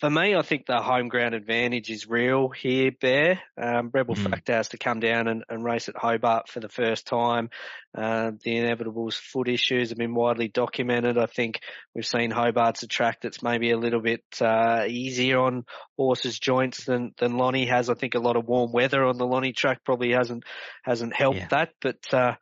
[0.00, 3.40] for me, I think the home ground advantage is real here, Bear.
[3.60, 4.30] Um, Rebel mm.
[4.30, 7.50] Factor has to come down and, and, race at Hobart for the first time.
[7.94, 11.18] Uh, the inevitables foot issues have been widely documented.
[11.18, 11.60] I think
[11.94, 15.66] we've seen Hobart's a track that's maybe a little bit uh, easier on
[15.98, 17.90] horses' joints than than Lonnie has.
[17.90, 20.44] I think a lot of warm weather on the Lonnie track probably hasn't
[20.82, 21.48] hasn't helped yeah.
[21.50, 21.98] that, but.
[22.12, 22.34] Uh,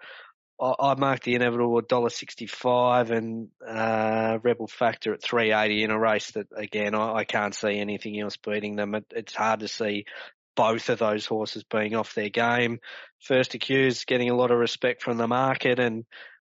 [0.60, 5.52] I, I marked the inevitable at dollar sixty five and uh, Rebel Factor at three
[5.52, 8.94] eighty in a race that again I, I can't see anything else beating them.
[8.94, 10.04] It, it's hard to see
[10.56, 12.80] both of those horses being off their game.
[13.20, 16.04] First accused getting a lot of respect from the market and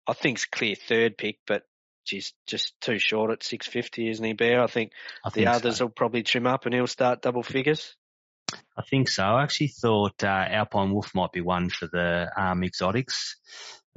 [0.07, 1.63] I think it's clear third pick, but
[2.05, 4.63] she's just too short at 650, isn't he, Bear?
[4.63, 4.93] I think,
[5.25, 5.85] I think the others so.
[5.85, 7.95] will probably trim up and he'll start double figures.
[8.77, 9.23] I think so.
[9.23, 13.35] I actually thought uh, Alpine Wolf might be one for the um, exotics.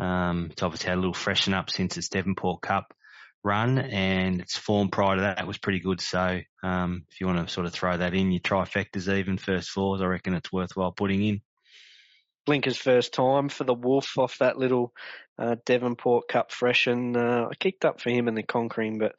[0.00, 2.94] Um, it's obviously had a little freshen up since its Devonport Cup
[3.42, 6.00] run and its form prior to that was pretty good.
[6.00, 9.70] So, um, if you want to sort of throw that in, your trifectas even first
[9.70, 11.40] fours, I reckon it's worthwhile putting in.
[12.46, 14.92] Blinker's first time for the Wolf off that little
[15.38, 17.16] uh, Devonport Cup freshen.
[17.16, 19.12] Uh, I kicked up for him in the Conquering, but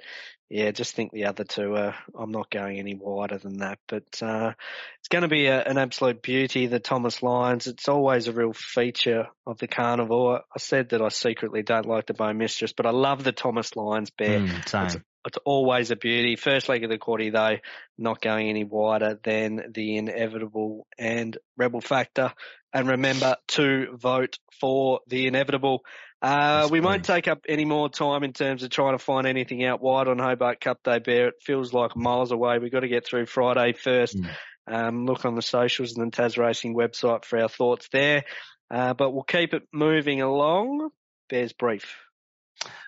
[0.52, 4.22] yeah, just think the other two are, I'm not going any wider than that, but,
[4.22, 4.52] uh,
[4.99, 7.68] it's going to be a, an absolute beauty, the Thomas Lyons.
[7.68, 10.39] It's always a real feature of the carnival.
[10.54, 13.78] I said that I secretly don't like the Bow Mistress, but I love the Thomas
[13.78, 14.41] Lyons bear.
[14.41, 14.95] Mm, it's,
[15.26, 16.36] it's, always a beauty.
[16.36, 17.58] First leg of the quarter though,
[17.97, 22.34] not going any wider than the inevitable and Rebel Factor.
[22.74, 25.84] And remember to vote for the inevitable.
[26.22, 29.63] Uh, we won't take up any more time in terms of trying to find anything
[29.65, 31.30] out wide on Hobart Cup Day, Bear.
[31.30, 32.59] It feels like miles away.
[32.59, 34.17] We've got to get through Friday first.
[34.17, 34.30] Mm.
[34.67, 38.24] Um, look on the socials and the Tas Racing website for our thoughts there.
[38.69, 40.91] Uh, but we'll keep it moving along.
[41.28, 41.95] Bears brief.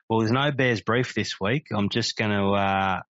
[0.07, 1.67] Well, there's no Bears brief this week.
[1.75, 3.01] I'm just going to uh,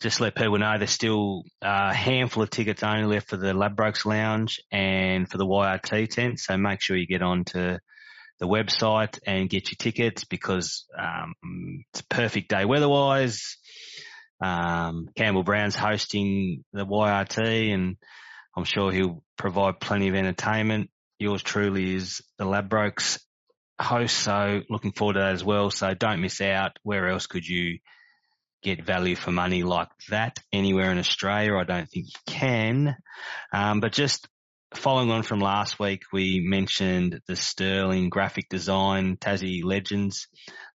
[0.00, 4.04] just let people know there's still a handful of tickets only left for the Ladbrokes
[4.04, 6.38] Lounge and for the YRT tent.
[6.38, 7.80] So make sure you get on to
[8.38, 11.34] the website and get your tickets because um,
[11.92, 13.56] it's a perfect day weather-wise.
[14.40, 17.96] Um, Campbell Brown's hosting the YRT and
[18.56, 20.90] I'm sure he'll provide plenty of entertainment.
[21.18, 23.18] Yours truly is the Ladbrokes
[23.80, 25.70] host, so looking forward to that as well.
[25.70, 26.78] So don't miss out.
[26.82, 27.78] Where else could you
[28.62, 31.56] get value for money like that anywhere in Australia?
[31.56, 32.96] I don't think you can.
[33.52, 34.28] Um, but just
[34.74, 40.28] following on from last week, we mentioned the Sterling graphic design Tassie Legends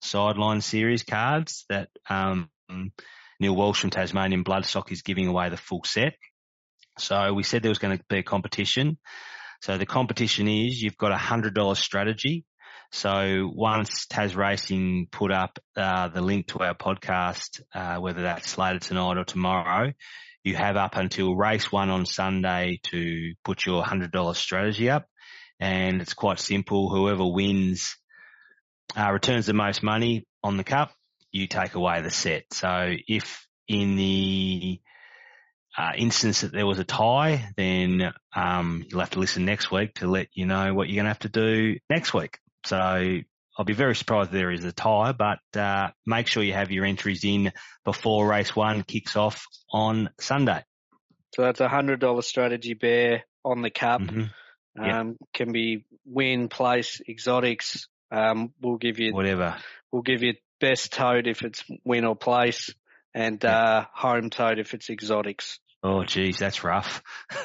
[0.02, 2.50] sideline series cards that um,
[3.40, 6.14] Neil Walsh from Tasmanian Bloodstock is giving away the full set.
[7.00, 8.98] So we said there was going to be a competition.
[9.62, 12.46] So the competition is you've got a hundred dollar strategy.
[12.92, 18.58] So once Tas Racing put up uh, the link to our podcast, uh, whether that's
[18.58, 19.94] later tonight or tomorrow,
[20.44, 25.06] you have up until race one on Sunday to put your $100 strategy up.
[25.60, 26.90] And it's quite simple.
[26.90, 27.96] Whoever wins,
[28.98, 30.92] uh, returns the most money on the cup,
[31.32, 32.46] you take away the set.
[32.52, 34.82] So if in the
[35.78, 39.96] uh, instance that there was a tie, then um, you'll have to listen next week
[39.96, 42.40] to let you know what you're going to have to do next week.
[42.66, 43.20] So
[43.58, 46.72] I'll be very surprised if there is a tie, but uh, make sure you have
[46.72, 47.52] your entries in
[47.84, 50.64] before race one kicks off on Sunday.
[51.36, 54.02] So that's a hundred dollar strategy bear on the cup.
[54.02, 54.84] Mm-hmm.
[54.84, 54.94] Yep.
[54.94, 57.88] Um, can be win, place, exotics.
[58.10, 59.58] Um, we'll give you whatever.
[59.92, 62.74] We'll give you best tote if it's win or place,
[63.14, 63.54] and yep.
[63.54, 65.60] uh, home tote if it's exotics.
[65.84, 67.02] Oh, geez, that's rough.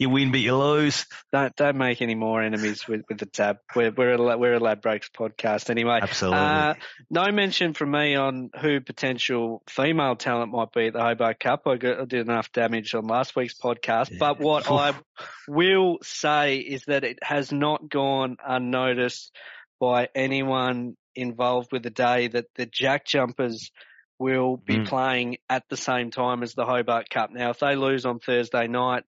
[0.00, 1.06] you win, but you lose.
[1.32, 3.58] Don't don't make any more enemies with, with the tab.
[3.74, 6.00] We're we're a, we're a Ladbrokes podcast anyway.
[6.02, 6.38] Absolutely.
[6.38, 6.74] Uh,
[7.10, 11.62] no mention from me on who potential female talent might be at the Hobart Cup.
[11.66, 14.10] I, got, I did enough damage on last week's podcast.
[14.10, 14.18] Yeah.
[14.18, 14.94] But what I
[15.48, 19.34] will say is that it has not gone unnoticed
[19.80, 23.70] by anyone involved with the day that the Jack Jumpers
[24.18, 24.86] will be mm.
[24.86, 27.30] playing at the same time as the Hobart Cup.
[27.30, 29.04] Now, if they lose on Thursday night,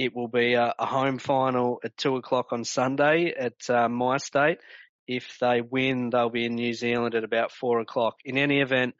[0.00, 4.56] it will be a, a home final at two o'clock on Sunday at uh, MyState.
[5.06, 8.14] If they win, they'll be in New Zealand at about four o'clock.
[8.24, 8.94] In any event,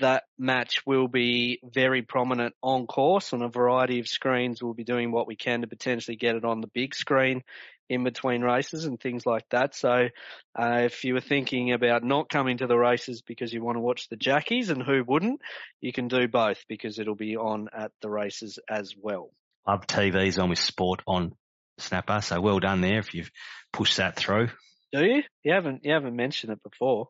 [0.00, 4.62] that match will be very prominent on course on a variety of screens.
[4.62, 7.44] We'll be doing what we can to potentially get it on the big screen
[7.88, 9.74] in between races and things like that.
[9.74, 10.08] So,
[10.54, 13.80] uh, if you were thinking about not coming to the races because you want to
[13.80, 15.40] watch the jackies and who wouldn't,
[15.80, 19.30] you can do both because it'll be on at the races as well.
[19.66, 21.32] Love TVs on with sport on
[21.78, 22.20] Snapper.
[22.20, 23.30] So well done there if you've
[23.72, 24.48] pushed that through.
[24.92, 25.22] Do you?
[25.42, 27.08] You haven't you haven't mentioned it before.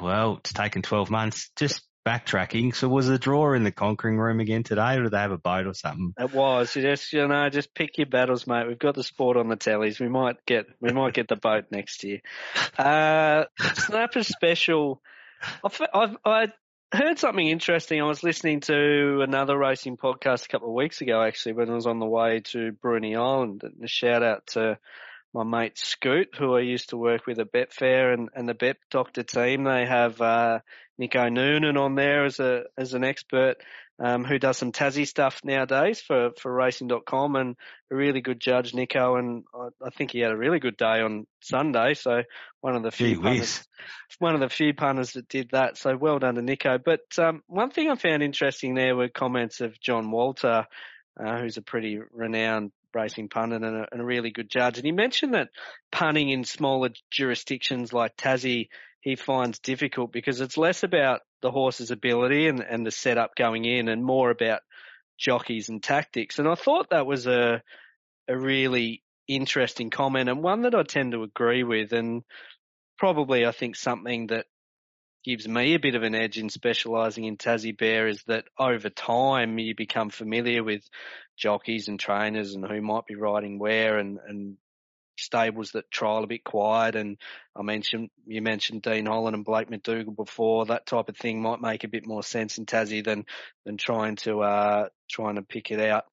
[0.00, 1.50] Well, it's taken twelve months.
[1.56, 2.74] Just backtracking.
[2.74, 5.38] So was the drawer in the conquering room again today, or did they have a
[5.38, 6.12] boat or something?
[6.18, 6.74] It was.
[6.76, 8.66] You just you know, just pick your battles, mate.
[8.66, 10.00] We've got the sport on the tellies.
[10.00, 12.20] We might get we might get the boat next year.
[12.76, 13.44] Uh,
[13.74, 15.00] Snapper special.
[15.64, 16.48] I've I
[16.96, 18.00] heard something interesting.
[18.00, 21.74] I was listening to another racing podcast a couple of weeks ago, actually, when I
[21.74, 23.62] was on the way to Bruny Island.
[23.64, 24.78] And a shout out to
[25.32, 28.76] my mate Scoot, who I used to work with at Betfair and, and the Bet
[28.90, 29.64] Doctor team.
[29.64, 30.60] They have uh,
[30.96, 33.56] Nico Noonan on there as a as an expert
[33.98, 37.56] um, who does some Tassie stuff nowadays for for Racing.com and
[37.90, 39.16] a really good judge, Nico.
[39.16, 41.94] And I, I think he had a really good day on Sunday.
[41.94, 42.22] So
[42.60, 43.66] one of the few punters,
[44.18, 45.78] one of the few punters that did that.
[45.78, 46.78] So well done to Nico.
[46.78, 50.66] But um, one thing I found interesting there were comments of John Walter.
[51.16, 54.78] Uh, who's a pretty renowned racing pundit and a, and a really good judge.
[54.78, 55.50] And he mentioned that
[55.92, 58.68] punting in smaller jurisdictions like Tassie,
[59.04, 63.66] he finds difficult because it's less about the horse's ability and, and the setup going
[63.66, 64.62] in and more about
[65.18, 66.38] jockeys and tactics.
[66.38, 67.62] And I thought that was a,
[68.28, 72.22] a really interesting comment and one that I tend to agree with and
[72.96, 74.46] probably I think something that
[75.22, 78.88] gives me a bit of an edge in specialising in Tassie Bear is that over
[78.88, 80.82] time you become familiar with
[81.36, 84.56] jockeys and trainers and who might be riding where and, and
[85.16, 86.96] stables that trial a bit quiet.
[86.96, 87.18] And
[87.56, 90.66] I mentioned, you mentioned Dean Holland and Blake McDougall before.
[90.66, 93.24] That type of thing might make a bit more sense in Tassie than,
[93.64, 96.04] than trying to, uh, trying to pick it out.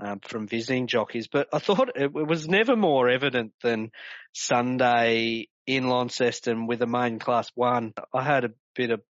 [0.00, 3.92] Um, from visiting jockeys, but I thought it, it was never more evident than
[4.32, 7.92] Sunday in Launceston with a main class one.
[8.12, 9.02] I had a bit of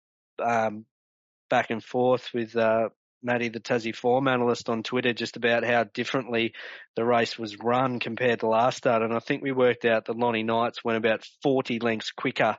[0.44, 0.84] um,
[1.48, 2.88] back and forth with uh,
[3.22, 6.54] Matty, the Tassie form analyst on Twitter, just about how differently
[6.96, 9.02] the race was run compared to last start.
[9.02, 12.56] And I think we worked out that Lonnie Knights went about 40 lengths quicker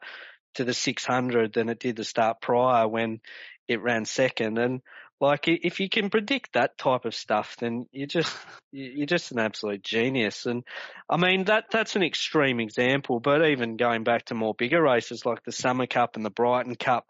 [0.55, 3.19] to the 600 than it did the start prior when
[3.67, 4.57] it ran second.
[4.57, 4.81] And
[5.19, 8.35] like, if you can predict that type of stuff, then you're just,
[8.71, 10.45] you're just an absolute genius.
[10.45, 10.63] And
[11.09, 15.25] I mean, that, that's an extreme example, but even going back to more bigger races
[15.25, 17.05] like the Summer Cup and the Brighton Cup,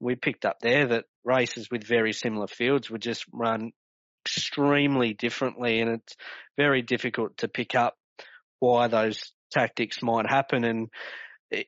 [0.00, 3.72] we picked up there that races with very similar fields would just run
[4.24, 6.16] extremely differently and it's
[6.56, 7.96] very difficult to pick up
[8.58, 10.64] why those tactics might happen.
[10.64, 10.88] And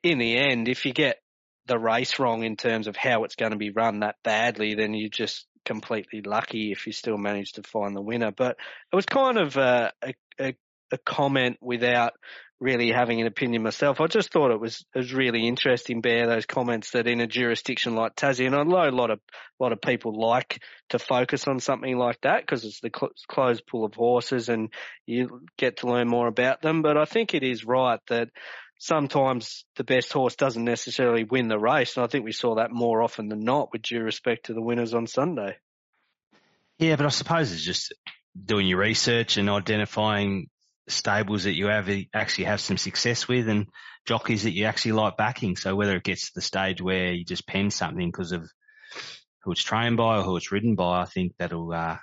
[0.02, 1.18] in the end, if you get
[1.66, 4.94] the race wrong in terms of how it's going to be run that badly, then
[4.94, 8.32] you're just completely lucky if you still manage to find the winner.
[8.32, 8.56] But
[8.92, 10.54] it was kind of uh, a, a, a
[10.98, 12.12] comment without
[12.60, 14.00] really having an opinion myself.
[14.00, 17.26] I just thought it was it was really interesting, Bear, those comments that in a
[17.26, 19.18] jurisdiction like Tassie, and I know a lot of
[19.58, 23.12] a lot of people like to focus on something like that because it's the cl-
[23.28, 24.72] closed pool of horses and
[25.06, 26.82] you get to learn more about them.
[26.82, 28.28] But I think it is right that
[28.78, 32.70] sometimes the best horse doesn't necessarily win the race, and I think we saw that
[32.70, 35.56] more often than not, with due respect to the winners on Sunday.
[36.78, 37.94] Yeah, but I suppose it's just
[38.42, 40.48] doing your research and identifying
[40.92, 43.66] stables that you have actually have some success with and
[44.06, 45.56] jockeys that you actually like backing.
[45.56, 48.48] So whether it gets to the stage where you just pen something because of
[49.42, 51.98] who it's trained by or who it's ridden by, I think that'll uh,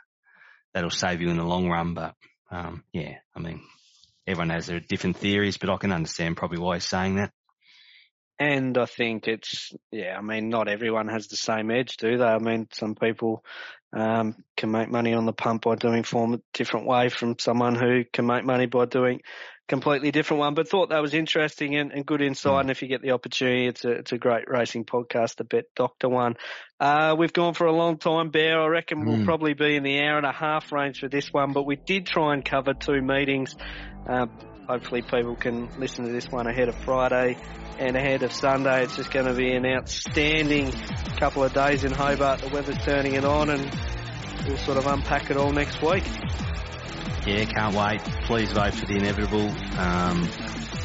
[0.73, 1.93] that'll save you in the long run.
[1.93, 2.15] But
[2.51, 3.61] um, yeah, I mean,
[4.25, 7.31] everyone has their different theories, but I can understand probably why he's saying that.
[8.39, 12.23] And I think it's, yeah, I mean, not everyone has the same edge, do they?
[12.23, 13.43] I mean, some people
[13.93, 17.75] um, can make money on the pump by doing form a different way from someone
[17.75, 19.21] who can make money by doing
[19.67, 20.53] completely different one.
[20.53, 22.53] But thought that was interesting and, and good insight.
[22.53, 22.59] Mm.
[22.61, 25.65] And if you get the opportunity, it's a it's a great racing podcast, the Bet
[25.75, 26.35] Doctor one.
[26.79, 28.61] Uh, we've gone for a long time, Bear.
[28.61, 29.07] I reckon mm.
[29.07, 31.53] we'll probably be in the hour and a half range for this one.
[31.53, 33.55] But we did try and cover two meetings.
[34.07, 34.27] Uh,
[34.67, 37.37] hopefully, people can listen to this one ahead of Friday
[37.79, 38.83] and ahead of Sunday.
[38.83, 40.71] It's just going to be an outstanding
[41.17, 42.41] couple of days in Hobart.
[42.41, 43.71] The weather's turning it on, and
[44.47, 46.03] we'll sort of unpack it all next week.
[47.25, 48.01] Yeah, can't wait.
[48.25, 49.49] Please vote for the inevitable.
[49.77, 50.27] Um,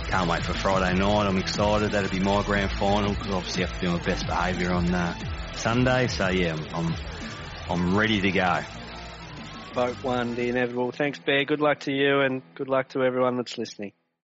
[0.08, 1.26] can't wait for Friday night.
[1.26, 1.92] I'm excited.
[1.92, 4.92] That'll be my grand final because obviously I have to do my best behaviour on
[4.92, 5.14] uh,
[5.54, 6.08] Sunday.
[6.08, 6.94] So yeah, I'm
[7.70, 8.60] I'm ready to go.
[9.74, 10.92] Vote one, the inevitable.
[10.92, 11.44] Thanks, Bear.
[11.44, 13.92] Good luck to you, and good luck to everyone that's listening.